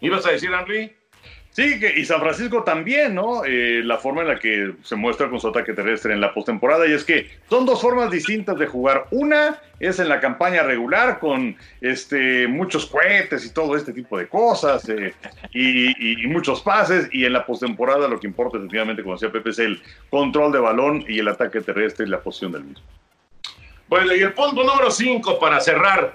¿Ibas 0.00 0.26
a 0.26 0.32
decir, 0.32 0.50
Henry? 0.52 0.94
Sí, 1.56 1.80
que, 1.80 1.98
y 1.98 2.04
San 2.04 2.20
Francisco 2.20 2.64
también, 2.64 3.14
¿no? 3.14 3.42
Eh, 3.46 3.80
la 3.82 3.96
forma 3.96 4.20
en 4.20 4.28
la 4.28 4.38
que 4.38 4.74
se 4.82 4.94
muestra 4.94 5.30
con 5.30 5.40
su 5.40 5.48
ataque 5.48 5.72
terrestre 5.72 6.12
en 6.12 6.20
la 6.20 6.34
postemporada, 6.34 6.86
y 6.86 6.92
es 6.92 7.02
que 7.02 7.30
son 7.48 7.64
dos 7.64 7.80
formas 7.80 8.10
distintas 8.10 8.58
de 8.58 8.66
jugar. 8.66 9.06
Una 9.10 9.58
es 9.80 9.98
en 9.98 10.10
la 10.10 10.20
campaña 10.20 10.64
regular 10.64 11.18
con 11.18 11.56
este, 11.80 12.46
muchos 12.46 12.84
cohetes 12.84 13.46
y 13.46 13.54
todo 13.54 13.74
este 13.74 13.94
tipo 13.94 14.18
de 14.18 14.28
cosas, 14.28 14.86
eh, 14.90 15.14
y, 15.54 16.26
muchos 16.26 16.60
pases, 16.60 17.08
y 17.10 17.24
en 17.24 17.32
la 17.32 17.46
postemporada 17.46 18.06
lo 18.06 18.20
que 18.20 18.26
importa 18.26 18.58
efectivamente, 18.58 19.02
como 19.02 19.14
decía 19.14 19.32
Pepe, 19.32 19.48
es 19.48 19.58
el 19.58 19.80
control 20.10 20.52
de 20.52 20.58
balón 20.58 21.06
y 21.08 21.20
el 21.20 21.28
ataque 21.28 21.62
terrestre 21.62 22.04
y 22.04 22.10
la 22.10 22.20
posición 22.20 22.52
del 22.52 22.64
mismo. 22.64 22.84
Bueno, 23.88 24.14
y 24.14 24.20
el 24.20 24.34
punto 24.34 24.62
número 24.62 24.90
5 24.90 25.38
para 25.38 25.58
cerrar, 25.62 26.12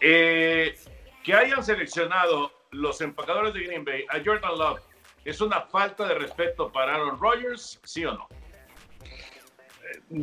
eh, 0.00 0.76
que 1.24 1.34
hayan 1.34 1.64
seleccionado 1.64 2.57
los 2.70 3.00
empacadores 3.00 3.54
de 3.54 3.64
Green 3.64 3.84
Bay 3.84 4.04
a 4.08 4.22
Jordan 4.24 4.58
Love 4.58 4.80
es 5.24 5.40
una 5.40 5.62
falta 5.62 6.06
de 6.06 6.14
respeto 6.14 6.70
para 6.70 6.94
Aaron 6.94 7.18
Rodgers, 7.18 7.80
sí 7.84 8.04
o 8.04 8.14
no? 8.14 8.28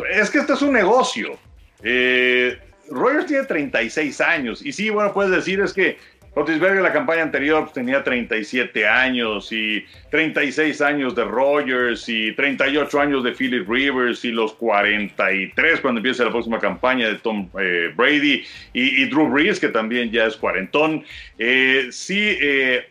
Es 0.09 0.29
que 0.29 0.39
este 0.39 0.53
es 0.53 0.61
un 0.61 0.73
negocio. 0.73 1.37
Eh, 1.83 2.57
Rodgers 2.89 3.25
tiene 3.25 3.45
36 3.45 4.21
años 4.21 4.65
y 4.65 4.71
sí, 4.71 4.89
bueno, 4.89 5.13
puedes 5.13 5.31
decir 5.31 5.59
es 5.59 5.73
que 5.73 5.97
Rotisberger 6.35 6.81
la 6.81 6.91
campaña 6.91 7.23
anterior 7.23 7.61
pues, 7.61 7.73
tenía 7.73 8.03
37 8.03 8.85
años 8.85 9.51
y 9.53 9.85
36 10.11 10.81
años 10.81 11.15
de 11.15 11.23
Rogers 11.23 12.09
y 12.09 12.33
38 12.33 12.99
años 12.99 13.23
de 13.23 13.31
Philip 13.31 13.67
Rivers 13.67 14.25
y 14.25 14.31
los 14.31 14.53
43 14.55 15.79
cuando 15.79 15.99
empiece 15.99 16.25
la 16.25 16.31
próxima 16.31 16.59
campaña 16.59 17.07
de 17.07 17.15
Tom 17.15 17.49
eh, 17.57 17.93
Brady 17.95 18.43
y, 18.73 19.03
y, 19.03 19.09
Drew 19.09 19.29
Brees 19.29 19.59
que 19.59 19.69
también 19.69 20.11
ya 20.11 20.25
es 20.25 20.35
cuarentón. 20.35 21.05
Eh, 21.37 21.87
sí, 21.91 22.37
eh, 22.41 22.89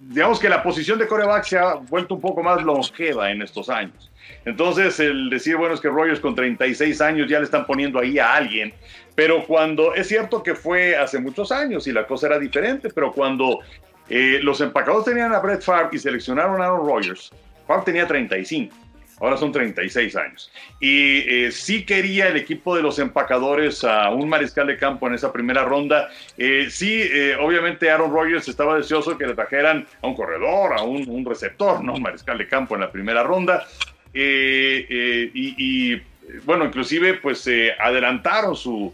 digamos 0.00 0.40
que 0.40 0.48
la 0.48 0.62
posición 0.62 0.98
de 0.98 1.06
coreback 1.06 1.44
se 1.44 1.58
ha 1.58 1.74
vuelto 1.74 2.14
un 2.14 2.20
poco 2.20 2.42
más 2.42 2.62
longeva 2.62 3.30
en 3.30 3.42
estos 3.42 3.68
años. 3.68 4.09
Entonces, 4.44 4.98
el 5.00 5.30
decir, 5.30 5.56
bueno, 5.56 5.74
es 5.74 5.80
que 5.80 5.88
Rogers 5.88 6.20
con 6.20 6.34
36 6.34 7.00
años 7.00 7.28
ya 7.28 7.38
le 7.38 7.44
están 7.44 7.66
poniendo 7.66 7.98
ahí 7.98 8.18
a 8.18 8.34
alguien, 8.34 8.72
pero 9.14 9.44
cuando, 9.44 9.94
es 9.94 10.08
cierto 10.08 10.42
que 10.42 10.54
fue 10.54 10.96
hace 10.96 11.18
muchos 11.18 11.52
años 11.52 11.86
y 11.86 11.92
la 11.92 12.06
cosa 12.06 12.28
era 12.28 12.38
diferente, 12.38 12.88
pero 12.94 13.12
cuando 13.12 13.60
eh, 14.08 14.40
los 14.42 14.60
empacadores 14.60 15.04
tenían 15.04 15.32
a 15.34 15.40
Brett 15.40 15.62
Favre 15.62 15.90
y 15.92 15.98
seleccionaron 15.98 16.60
a 16.60 16.66
Aaron 16.66 16.86
Rodgers, 16.86 17.30
Favre 17.66 17.84
tenía 17.84 18.06
35 18.06 18.74
ahora 19.20 19.36
son 19.36 19.52
36 19.52 20.16
años. 20.16 20.50
Y 20.80 21.18
eh, 21.28 21.52
sí 21.52 21.84
quería 21.84 22.28
el 22.28 22.36
equipo 22.36 22.74
de 22.74 22.82
los 22.82 22.98
empacadores 22.98 23.84
a 23.84 24.10
un 24.10 24.28
mariscal 24.28 24.66
de 24.66 24.76
campo 24.76 25.06
en 25.06 25.14
esa 25.14 25.32
primera 25.32 25.64
ronda. 25.64 26.08
Eh, 26.36 26.68
sí, 26.70 27.02
eh, 27.02 27.36
obviamente 27.38 27.90
Aaron 27.90 28.12
Rodgers 28.12 28.48
estaba 28.48 28.76
deseoso 28.76 29.16
que 29.16 29.26
le 29.26 29.34
trajeran 29.34 29.86
a 30.02 30.06
un 30.06 30.14
corredor, 30.14 30.72
a 30.72 30.82
un, 30.82 31.24
receptor, 31.24 31.84
no 31.84 31.94
un 31.94 32.02
mariscal 32.02 32.38
de 32.38 32.48
campo 32.48 32.74
en 32.74 32.80
la 32.80 32.90
primera 32.90 33.22
ronda. 33.22 33.66
Y, 34.12 35.96
bueno, 36.44 36.64
inclusive 36.64 37.14
pues 37.14 37.48
adelantaron 37.78 38.56
su, 38.56 38.92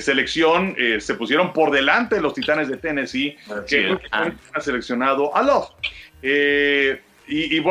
selección, 0.00 0.74
se 0.98 1.14
pusieron 1.14 1.52
por 1.52 1.70
delante 1.70 2.16
de 2.16 2.20
los 2.20 2.34
Titanes 2.34 2.68
de 2.68 2.76
Tennessee, 2.76 3.36
que 3.68 3.96
han 4.10 4.36
seleccionado 4.60 5.34
a 5.34 5.42
Love. 5.42 5.70
Y, 7.28 7.58
y 7.58 7.62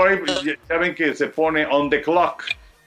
ya 0.69 0.77
ven 0.77 0.95
que 0.95 1.13
se 1.13 1.27
pone 1.27 1.65
on 1.65 1.89
the 1.89 2.01
clock 2.01 2.43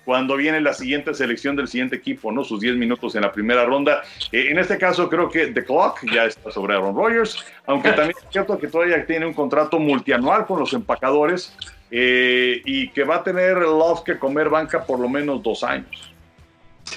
cuando 0.09 0.37
viene 0.37 0.59
la 0.63 0.73
siguiente 0.73 1.13
selección 1.13 1.55
del 1.55 1.69
siguiente 1.69 1.97
equipo, 1.97 2.33
¿no? 2.33 2.43
Sus 2.43 2.61
10 2.61 2.77
minutos 2.77 3.15
en 3.15 3.21
la 3.21 3.31
primera 3.31 3.67
ronda. 3.67 4.05
Eh, 4.33 4.47
en 4.49 4.59
este 4.59 4.79
caso 4.79 5.07
creo 5.07 5.29
que 5.29 5.49
The 5.49 5.67
Clock 5.67 6.11
ya 6.11 6.25
está 6.25 6.51
sobre 6.51 6.77
Aaron 6.77 6.97
Rodgers, 6.97 7.45
aunque 7.67 7.93
también 7.93 8.17
es 8.19 8.27
cierto 8.31 8.59
que 8.59 8.69
todavía 8.69 9.05
tiene 9.05 9.27
un 9.27 9.35
contrato 9.35 9.79
multianual 9.79 10.47
con 10.47 10.61
los 10.61 10.73
empacadores 10.73 11.55
eh, 11.91 12.63
y 12.65 12.89
que 12.89 13.05
va 13.05 13.17
a 13.17 13.23
tener 13.23 13.59
Love 13.59 14.03
que 14.03 14.19
comer 14.19 14.49
banca 14.49 14.83
por 14.83 14.99
lo 14.99 15.11
menos 15.11 15.43
dos 15.43 15.63
años. 15.63 16.11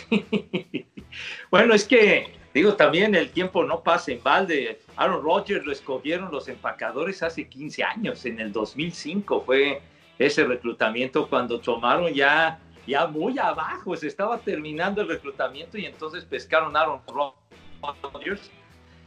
bueno, 1.51 1.74
es 1.74 1.84
que 1.84 2.39
Digo, 2.53 2.75
también 2.75 3.13
el 3.15 3.32
tiempo 3.32 3.65
no 3.65 3.82
pasa 3.82 4.13
en 4.13 4.24
balde. 4.24 4.80
Aaron 4.96 5.22
Rodgers 5.22 5.65
lo 5.65 5.74
escogieron 5.74 6.32
los 6.32 6.48
empacadores 6.48 7.24
hace 7.24 7.46
15 7.46 7.84
años, 7.84 8.25
en 8.25 8.39
el 8.39 8.53
2005 8.53 9.44
fue 9.46 9.82
ese 10.18 10.46
reclutamiento 10.46 11.27
cuando 11.27 11.60
tomaron 11.60 12.13
ya, 12.13 12.60
ya 12.92 13.08
muy 13.08 13.40
abajo, 13.40 13.96
se 13.96 14.08
estaba 14.08 14.38
terminando 14.38 15.02
el 15.02 15.08
reclutamiento 15.08 15.78
y 15.78 15.86
entonces 15.86 16.26
pescaron 16.26 16.76
a 16.76 16.82
Aaron 16.82 17.02
Rodgers. 17.08 18.52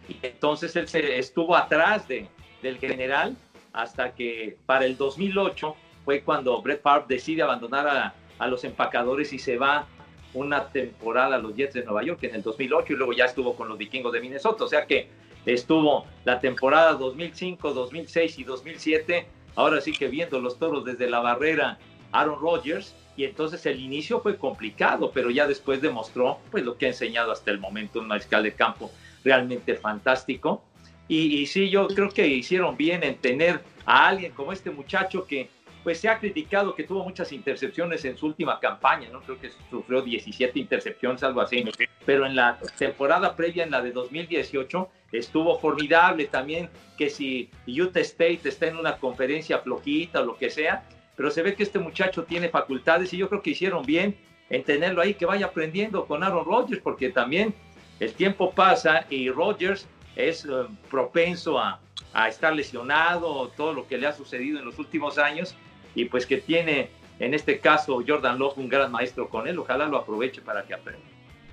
Y 0.08 0.16
entonces 0.22 0.74
él 0.76 0.88
se 0.88 1.18
estuvo 1.18 1.54
atrás 1.54 2.08
de, 2.08 2.26
del 2.62 2.78
general 2.78 3.36
hasta 3.72 4.14
que 4.14 4.56
para 4.66 4.86
el 4.86 4.96
2008 4.96 5.76
fue 6.04 6.22
cuando 6.22 6.60
Brett 6.62 6.82
Favre 6.82 7.04
decide 7.08 7.42
abandonar 7.42 7.86
a, 7.86 8.14
a 8.38 8.46
los 8.46 8.64
empacadores 8.64 9.32
y 9.32 9.38
se 9.38 9.58
va 9.58 9.86
una 10.32 10.68
temporada 10.68 11.38
los 11.38 11.54
Jets 11.54 11.74
de 11.74 11.84
Nueva 11.84 12.02
York 12.02 12.22
en 12.24 12.34
el 12.34 12.42
2008 12.42 12.92
y 12.92 12.96
luego 12.96 13.12
ya 13.12 13.26
estuvo 13.26 13.54
con 13.54 13.68
los 13.68 13.78
vikingos 13.78 14.12
de 14.12 14.20
Minnesota. 14.20 14.64
O 14.64 14.68
sea 14.68 14.86
que 14.86 15.08
estuvo 15.44 16.06
la 16.24 16.40
temporada 16.40 16.94
2005, 16.94 17.72
2006 17.72 18.38
y 18.38 18.44
2007. 18.44 19.26
Ahora 19.56 19.80
sí 19.80 19.92
que 19.92 20.08
viendo 20.08 20.40
los 20.40 20.58
toros 20.58 20.84
desde 20.84 21.08
la 21.08 21.20
barrera, 21.20 21.78
Aaron 22.14 22.40
Rodgers. 22.40 22.94
Y 23.16 23.24
entonces 23.24 23.64
el 23.66 23.78
inicio 23.78 24.20
fue 24.20 24.36
complicado, 24.36 25.10
pero 25.12 25.30
ya 25.30 25.46
después 25.46 25.80
demostró 25.80 26.38
pues 26.50 26.64
lo 26.64 26.76
que 26.76 26.86
ha 26.86 26.88
enseñado 26.88 27.30
hasta 27.30 27.50
el 27.50 27.60
momento 27.60 28.00
un 28.00 28.08
mariscal 28.08 28.42
de 28.42 28.54
campo 28.54 28.90
realmente 29.22 29.74
fantástico. 29.76 30.64
Y, 31.06 31.40
y 31.40 31.46
sí, 31.46 31.68
yo 31.68 31.86
creo 31.88 32.08
que 32.08 32.26
hicieron 32.26 32.76
bien 32.76 33.04
en 33.04 33.16
tener 33.16 33.60
a 33.84 34.08
alguien 34.08 34.32
como 34.32 34.52
este 34.52 34.70
muchacho 34.70 35.26
que 35.26 35.48
pues 35.84 36.00
se 36.00 36.08
ha 36.08 36.18
criticado 36.18 36.74
que 36.74 36.82
tuvo 36.84 37.04
muchas 37.04 37.30
intercepciones 37.30 38.04
en 38.06 38.16
su 38.16 38.26
última 38.26 38.58
campaña, 38.58 39.10
¿no? 39.12 39.20
Creo 39.20 39.38
que 39.38 39.50
sufrió 39.68 40.00
17 40.00 40.58
intercepciones, 40.58 41.22
algo 41.22 41.42
así. 41.42 41.62
Pero 42.06 42.24
en 42.24 42.34
la 42.34 42.58
temporada 42.78 43.36
previa, 43.36 43.64
en 43.64 43.70
la 43.70 43.82
de 43.82 43.92
2018, 43.92 44.88
estuvo 45.12 45.58
formidable 45.60 46.24
también, 46.24 46.70
que 46.96 47.10
si 47.10 47.50
Utah 47.66 48.00
State 48.00 48.40
está 48.44 48.66
en 48.66 48.78
una 48.78 48.96
conferencia 48.96 49.58
flojita 49.58 50.22
o 50.22 50.24
lo 50.24 50.36
que 50.38 50.48
sea, 50.48 50.84
pero 51.16 51.30
se 51.30 51.42
ve 51.42 51.54
que 51.54 51.62
este 51.62 51.78
muchacho 51.78 52.24
tiene 52.24 52.48
facultades 52.48 53.12
y 53.12 53.18
yo 53.18 53.28
creo 53.28 53.42
que 53.42 53.50
hicieron 53.50 53.84
bien 53.84 54.16
en 54.50 54.62
tenerlo 54.62 55.00
ahí, 55.00 55.14
que 55.14 55.26
vaya 55.26 55.46
aprendiendo 55.46 56.06
con 56.06 56.22
Aaron 56.22 56.44
Rodgers, 56.44 56.80
porque 56.82 57.10
también 57.10 57.54
el 58.00 58.12
tiempo 58.12 58.52
pasa 58.52 59.06
y 59.08 59.30
Rodgers 59.30 59.86
es 60.16 60.44
eh, 60.44 60.48
propenso 60.90 61.58
a, 61.58 61.80
a 62.12 62.28
estar 62.28 62.54
lesionado, 62.54 63.48
todo 63.56 63.72
lo 63.72 63.86
que 63.86 63.98
le 63.98 64.06
ha 64.06 64.12
sucedido 64.12 64.58
en 64.58 64.64
los 64.64 64.78
últimos 64.78 65.18
años, 65.18 65.56
y 65.94 66.04
pues 66.06 66.26
que 66.26 66.38
tiene 66.38 66.90
en 67.18 67.34
este 67.34 67.58
caso 67.60 68.02
Jordan 68.06 68.38
Love 68.38 68.58
un 68.58 68.68
gran 68.68 68.90
maestro 68.90 69.28
con 69.28 69.46
él, 69.46 69.58
ojalá 69.58 69.86
lo 69.86 69.98
aproveche 69.98 70.40
para 70.40 70.64
que 70.64 70.74
aprenda. 70.74 71.04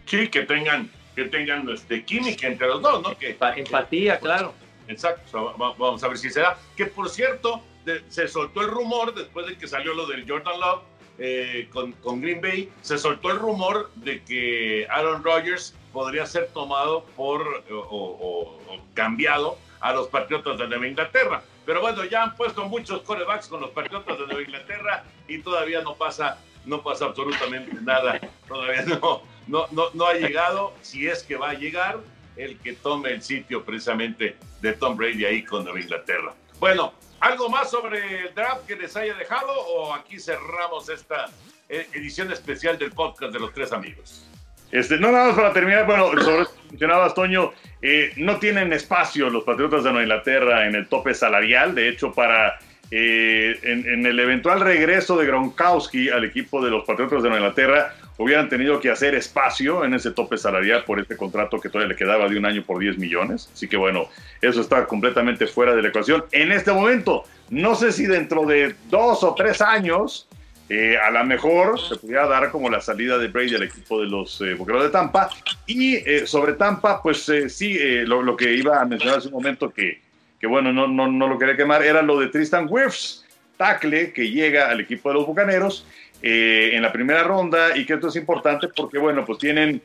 Sí, 0.05 0.27
que 0.27 0.41
tengan, 0.41 0.89
que 1.15 1.25
tengan 1.25 1.69
este, 1.69 2.03
química 2.03 2.47
entre 2.47 2.67
los 2.67 2.81
dos, 2.81 3.01
¿no? 3.03 3.17
Que, 3.17 3.37
Empatía, 3.55 4.19
claro. 4.19 4.53
Exacto, 4.87 5.55
vamos 5.57 6.03
a 6.03 6.07
ver 6.07 6.17
si 6.17 6.29
se 6.29 6.41
da. 6.41 6.57
Que 6.75 6.87
por 6.87 7.09
cierto, 7.09 7.61
se 8.07 8.27
soltó 8.27 8.61
el 8.61 8.67
rumor 8.67 9.13
después 9.13 9.47
de 9.47 9.57
que 9.57 9.67
salió 9.67 9.93
lo 9.93 10.05
del 10.05 10.29
Jordan 10.29 10.59
Love 10.59 10.81
eh, 11.17 11.69
con, 11.71 12.21
Green 12.21 12.41
Bay, 12.41 12.71
se 12.81 12.97
soltó 12.97 13.31
el 13.31 13.39
rumor 13.39 13.91
de 13.95 14.23
que 14.23 14.87
Aaron 14.89 15.23
Rodgers 15.23 15.75
podría 15.93 16.25
ser 16.25 16.47
tomado 16.47 17.05
por 17.15 17.63
o 17.69 18.57
cambiado 18.93 19.57
a 19.81 19.91
los 19.93 20.07
Patriotas 20.07 20.57
de 20.57 20.67
Nueva 20.67 20.87
Inglaterra. 20.87 21.43
Pero 21.65 21.81
bueno, 21.81 22.05
ya 22.05 22.23
han 22.23 22.35
puesto 22.35 22.65
muchos 22.65 23.01
corebacks 23.01 23.47
con 23.47 23.61
los 23.61 23.71
Patriotas 23.71 24.17
de 24.17 24.25
Nueva 24.25 24.41
Inglaterra 24.41 25.03
y 25.27 25.39
todavía 25.39 25.81
no 25.81 25.95
pasa, 25.95 26.37
no 26.65 26.81
pasa 26.81 27.05
absolutamente 27.05 27.75
nada. 27.81 28.19
Todavía 28.47 28.83
no, 28.83 29.21
no, 29.47 29.67
no, 29.71 29.89
no 29.93 30.05
ha 30.05 30.13
llegado, 30.13 30.73
si 30.81 31.07
es 31.07 31.23
que 31.23 31.35
va 31.35 31.51
a 31.51 31.53
llegar, 31.53 31.99
el 32.37 32.57
que 32.59 32.73
tome 32.73 33.11
el 33.11 33.21
sitio 33.21 33.63
precisamente 33.63 34.37
de 34.61 34.73
Tom 34.73 34.95
Brady 34.95 35.25
ahí 35.25 35.43
con 35.43 35.63
Nueva 35.63 35.79
Inglaterra. 35.79 36.33
Bueno, 36.59 36.93
¿algo 37.21 37.49
más 37.49 37.71
sobre 37.71 38.25
el 38.25 38.35
draft 38.35 38.65
que 38.67 38.75
les 38.75 38.95
haya 38.97 39.13
dejado 39.13 39.51
o 39.53 39.93
aquí 39.93 40.19
cerramos 40.19 40.89
esta 40.89 41.29
eh, 41.69 41.87
edición 41.93 42.31
especial 42.31 42.77
del 42.77 42.91
podcast 42.91 43.31
de 43.33 43.39
los 43.39 43.53
tres 43.53 43.71
amigos? 43.71 44.27
Este, 44.71 44.97
no, 44.97 45.11
nada 45.11 45.27
más 45.27 45.35
para 45.35 45.53
terminar, 45.53 45.85
bueno, 45.85 46.11
sobre 46.21 46.43
esto 46.43 46.55
mencionabas, 46.69 47.13
Toño, 47.13 47.51
eh, 47.81 48.13
no 48.15 48.39
tienen 48.39 48.71
espacio 48.71 49.29
los 49.29 49.43
Patriotas 49.43 49.83
de 49.83 49.89
Nueva 49.91 50.03
Inglaterra 50.03 50.65
en 50.65 50.75
el 50.75 50.87
tope 50.87 51.13
salarial. 51.13 51.75
De 51.75 51.89
hecho, 51.89 52.13
para 52.13 52.57
eh, 52.89 53.59
en, 53.63 54.05
el 54.05 54.19
eventual 54.19 54.61
regreso 54.61 55.17
de 55.17 55.25
Gronkowski 55.25 56.09
al 56.09 56.25
equipo 56.25 56.63
de 56.63 56.71
los 56.71 56.85
Patriotas 56.85 57.23
de 57.23 57.29
Nueva 57.29 57.45
Inglaterra, 57.47 57.95
hubieran 58.21 58.49
tenido 58.49 58.79
que 58.79 58.89
hacer 58.89 59.15
espacio 59.15 59.83
en 59.83 59.93
ese 59.93 60.11
tope 60.11 60.37
salarial 60.37 60.83
por 60.85 60.99
este 60.99 61.17
contrato 61.17 61.59
que 61.59 61.69
todavía 61.69 61.89
le 61.89 61.95
quedaba 61.95 62.29
de 62.29 62.37
un 62.37 62.45
año 62.45 62.63
por 62.63 62.79
10 62.79 62.97
millones. 62.97 63.49
Así 63.53 63.67
que 63.67 63.77
bueno, 63.77 64.07
eso 64.41 64.61
está 64.61 64.85
completamente 64.85 65.47
fuera 65.47 65.75
de 65.75 65.81
la 65.81 65.89
ecuación. 65.89 66.25
En 66.31 66.51
este 66.51 66.71
momento, 66.71 67.23
no 67.49 67.75
sé 67.75 67.91
si 67.91 68.05
dentro 68.05 68.45
de 68.45 68.75
dos 68.89 69.23
o 69.23 69.33
tres 69.35 69.61
años 69.61 70.27
eh, 70.73 70.97
a 70.97 71.11
lo 71.11 71.25
mejor 71.25 71.77
se 71.81 71.97
pudiera 71.97 72.25
dar 72.27 72.49
como 72.49 72.69
la 72.69 72.79
salida 72.79 73.17
de 73.17 73.27
Brady 73.27 73.55
al 73.55 73.63
equipo 73.63 73.99
de 73.99 74.07
los 74.07 74.39
eh, 74.39 74.55
de 74.55 74.89
Tampa. 74.89 75.29
Y 75.65 75.95
eh, 75.95 76.25
sobre 76.25 76.53
Tampa, 76.53 77.01
pues 77.01 77.27
eh, 77.27 77.49
sí, 77.49 77.77
lo, 78.05 78.37
que 78.37 78.53
iba 78.53 78.79
a 78.79 78.85
mencionar 78.85 79.17
hace 79.17 79.27
un 79.27 79.33
momento 79.33 79.69
que, 79.69 79.99
que 80.39 80.47
bueno, 80.47 80.71
no, 80.71 80.87
no, 80.87 81.07
no, 81.11 81.27
lo 81.27 81.37
quería 81.37 81.57
quemar, 81.57 81.83
era 81.83 82.01
lo 82.01 82.17
de 82.19 82.27
Tristan 82.27 82.67
Wirfs, 82.69 83.25
tackle 83.57 84.13
que 84.13 84.29
llega 84.29 84.69
al 84.69 84.79
equipo 84.79 85.09
de 85.09 85.15
los 85.15 85.27
Bucaneros 85.27 85.85
en 86.21 86.81
la 86.81 86.91
primera 86.91 87.23
ronda 87.23 87.75
y 87.75 87.85
que 87.85 87.93
esto 87.93 88.09
es 88.09 88.15
importante 88.15 88.67
porque, 88.67 88.99
bueno, 88.99 89.25
pues 89.25 89.39
tienen 89.39 89.81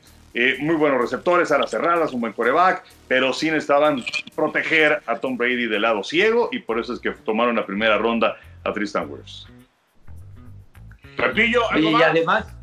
muy 0.60 0.74
buenos 0.74 1.00
receptores, 1.00 1.50
a 1.50 1.58
las 1.58 1.70
cerradas, 1.70 2.12
un 2.12 2.20
buen 2.20 2.34
coreback, 2.34 2.84
pero 3.08 3.32
sí 3.32 3.46
necesitaban 3.46 4.04
proteger 4.34 5.02
a 5.06 5.16
Tom 5.16 5.38
Brady 5.38 5.66
del 5.66 5.82
lado 5.82 6.04
ciego 6.04 6.50
y 6.52 6.58
por 6.58 6.78
eso 6.78 6.92
es 6.92 7.00
que 7.00 7.12
tomaron 7.12 7.56
la 7.56 7.64
primera 7.64 7.96
ronda 7.96 8.36
a 8.62 8.72
Tristan 8.72 9.10
Wirfs 9.10 9.48
y 11.76 12.02
además, 12.02 12.56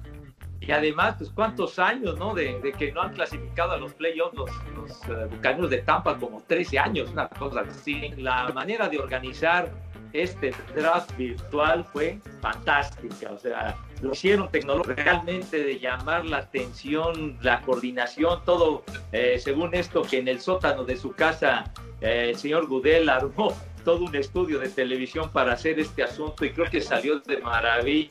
y 0.61 0.71
además, 0.71 1.15
pues 1.17 1.29
cuántos 1.31 1.79
años, 1.79 2.17
¿no? 2.17 2.33
De, 2.33 2.73
que 2.77 2.91
no 2.91 3.01
han 3.01 3.13
clasificado 3.13 3.73
a 3.73 3.77
los 3.77 3.93
playoffs 3.93 4.35
los, 4.35 4.49
los 4.75 5.61
uh, 5.61 5.67
de 5.67 5.77
Tampa, 5.79 6.17
como 6.17 6.41
13 6.41 6.79
años, 6.79 7.09
una 7.11 7.27
cosa 7.27 7.61
así. 7.61 8.09
La 8.17 8.49
manera 8.53 8.87
de 8.89 8.99
organizar 8.99 9.71
este 10.13 10.53
draft 10.75 11.15
virtual 11.17 11.83
fue 11.83 12.19
fantástica, 12.41 13.31
o 13.31 13.37
sea, 13.37 13.75
lo 14.01 14.11
hicieron 14.11 14.49
tecnológico 14.49 14.95
realmente 14.95 15.63
de 15.63 15.79
llamar 15.79 16.25
la 16.25 16.37
atención, 16.37 17.37
la 17.41 17.61
coordinación, 17.61 18.41
todo, 18.45 18.83
eh, 19.11 19.39
según 19.39 19.73
esto 19.73 20.03
que 20.03 20.19
en 20.19 20.27
el 20.27 20.39
sótano 20.39 20.83
de 20.83 20.95
su 20.95 21.11
casa 21.13 21.71
eh, 22.01 22.29
el 22.29 22.37
señor 22.37 22.67
Gudel 22.67 23.09
armó 23.09 23.55
todo 23.83 24.05
un 24.05 24.15
estudio 24.15 24.59
de 24.59 24.69
televisión 24.69 25.29
para 25.31 25.53
hacer 25.53 25.79
este 25.79 26.03
asunto 26.03 26.45
y 26.45 26.51
creo 26.51 26.69
que 26.69 26.79
salió 26.79 27.19
de 27.19 27.37
maravilla 27.39 28.09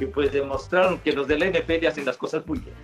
y 0.00 0.06
pues 0.06 0.32
demostraron 0.32 0.98
que 0.98 1.12
los 1.12 1.28
del 1.28 1.42
NP 1.42 1.86
hacen 1.86 2.04
las 2.04 2.16
cosas 2.16 2.46
muy 2.46 2.58
bien. 2.58 2.74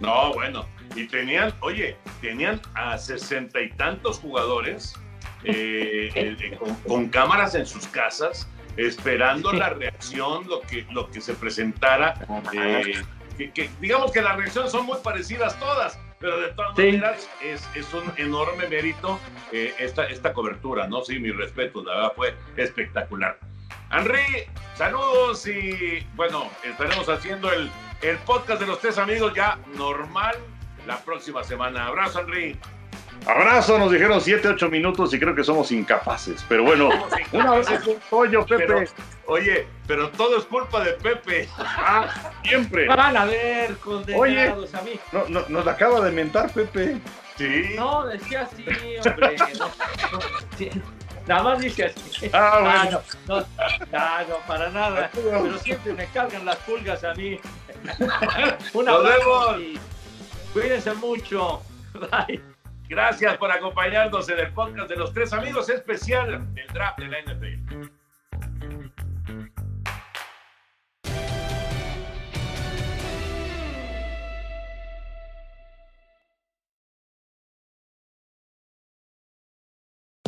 No, 0.00 0.32
bueno, 0.34 0.66
y 0.94 1.06
tenían, 1.06 1.54
oye, 1.60 1.96
tenían 2.20 2.60
a 2.74 2.98
sesenta 2.98 3.60
y 3.60 3.70
tantos 3.70 4.18
jugadores 4.18 4.94
eh, 5.44 6.10
eh, 6.14 6.56
con, 6.58 6.74
con 6.86 7.08
cámaras 7.08 7.54
en 7.54 7.66
sus 7.66 7.86
casas, 7.88 8.48
esperando 8.76 9.52
la 9.52 9.70
reacción, 9.70 10.46
lo 10.48 10.60
que, 10.62 10.86
lo 10.90 11.10
que 11.10 11.20
se 11.20 11.34
presentara. 11.34 12.14
eh, 12.52 13.02
que, 13.38 13.50
que 13.50 13.70
digamos 13.80 14.12
que 14.12 14.22
las 14.22 14.36
reacciones 14.36 14.72
son 14.72 14.86
muy 14.86 14.96
parecidas 15.02 15.58
todas, 15.60 15.98
pero 16.18 16.40
de 16.40 16.48
todas 16.54 16.74
Sí. 16.76 16.86
maneras 16.86 17.28
es, 17.42 17.68
es 17.74 17.92
un 17.92 18.04
enorme 18.16 18.66
mérito 18.68 19.18
eh, 19.52 19.74
esta, 19.78 20.04
esta 20.06 20.32
cobertura, 20.32 20.86
¿no? 20.88 21.02
Sí, 21.02 21.18
mi 21.18 21.30
respeto, 21.30 21.82
la 21.84 21.94
verdad 21.94 22.12
fue 22.16 22.34
espectacular. 22.56 23.38
Henry, 23.92 24.44
saludos 24.74 25.46
y 25.46 26.04
bueno, 26.14 26.50
estaremos 26.64 27.08
haciendo 27.08 27.52
el, 27.52 27.70
el 28.02 28.16
podcast 28.18 28.60
de 28.60 28.66
los 28.66 28.80
tres 28.80 28.96
amigos 28.98 29.32
ya 29.34 29.58
normal 29.76 30.34
la 30.86 30.98
próxima 31.04 31.44
semana. 31.44 31.86
Abrazo, 31.86 32.20
Henry. 32.20 32.56
Abrazo, 33.26 33.76
nos 33.78 33.90
dijeron 33.90 34.20
7, 34.20 34.48
8 34.48 34.68
minutos 34.70 35.12
y 35.12 35.18
creo 35.18 35.34
que 35.34 35.42
somos 35.42 35.72
incapaces. 35.72 36.44
Pero 36.48 36.62
bueno, 36.62 36.88
un 37.32 37.40
abrazo, 37.40 37.96
Toño, 38.08 38.46
Pepe. 38.46 38.66
Pero, 38.66 38.84
oye, 39.26 39.66
pero 39.86 40.10
todo 40.10 40.38
es 40.38 40.44
culpa 40.44 40.84
de 40.84 40.92
Pepe. 40.92 41.48
Ah, 41.58 42.32
siempre. 42.44 42.86
Van 42.86 43.16
a 43.16 43.24
ver, 43.24 43.76
condenados 43.78 44.72
a 44.74 44.82
mí. 44.82 44.92
No, 45.10 45.24
no, 45.28 45.44
nos 45.48 45.64
la 45.64 45.72
acaba 45.72 46.00
de 46.00 46.12
mentar, 46.12 46.52
Pepe. 46.52 47.00
Sí. 47.36 47.74
No, 47.76 48.06
decía 48.06 48.42
así, 48.42 48.64
hombre. 49.04 49.36
No, 49.58 49.66
no, 49.66 50.20
sí. 50.56 50.70
Nada 51.26 51.42
más 51.42 51.58
dice 51.58 51.86
así. 51.86 52.30
Ah, 52.32 52.60
bueno. 52.84 53.02
no, 53.26 53.40
no, 53.40 53.46
ah, 53.92 54.24
no, 54.28 54.36
para 54.46 54.70
nada. 54.70 55.10
Pero 55.12 55.58
siempre 55.58 55.92
me 55.92 56.06
cargan 56.06 56.44
las 56.44 56.56
pulgas 56.58 57.02
a 57.02 57.12
mí. 57.14 57.40
Un 58.72 58.84
Nos 58.84 58.96
abrazo 58.96 59.60
y 59.60 59.78
cuídense 60.52 60.94
mucho. 60.94 61.62
Bye. 61.94 62.55
Gracias 62.88 63.36
por 63.38 63.50
acompañarnos 63.50 64.28
en 64.28 64.38
el 64.38 64.52
podcast 64.52 64.88
de 64.88 64.96
los 64.96 65.12
tres 65.12 65.32
amigos 65.32 65.68
especial 65.68 66.54
del 66.54 66.66
draft 66.68 66.98
de 66.98 67.08
la 67.08 67.20
NFL. 67.20 67.65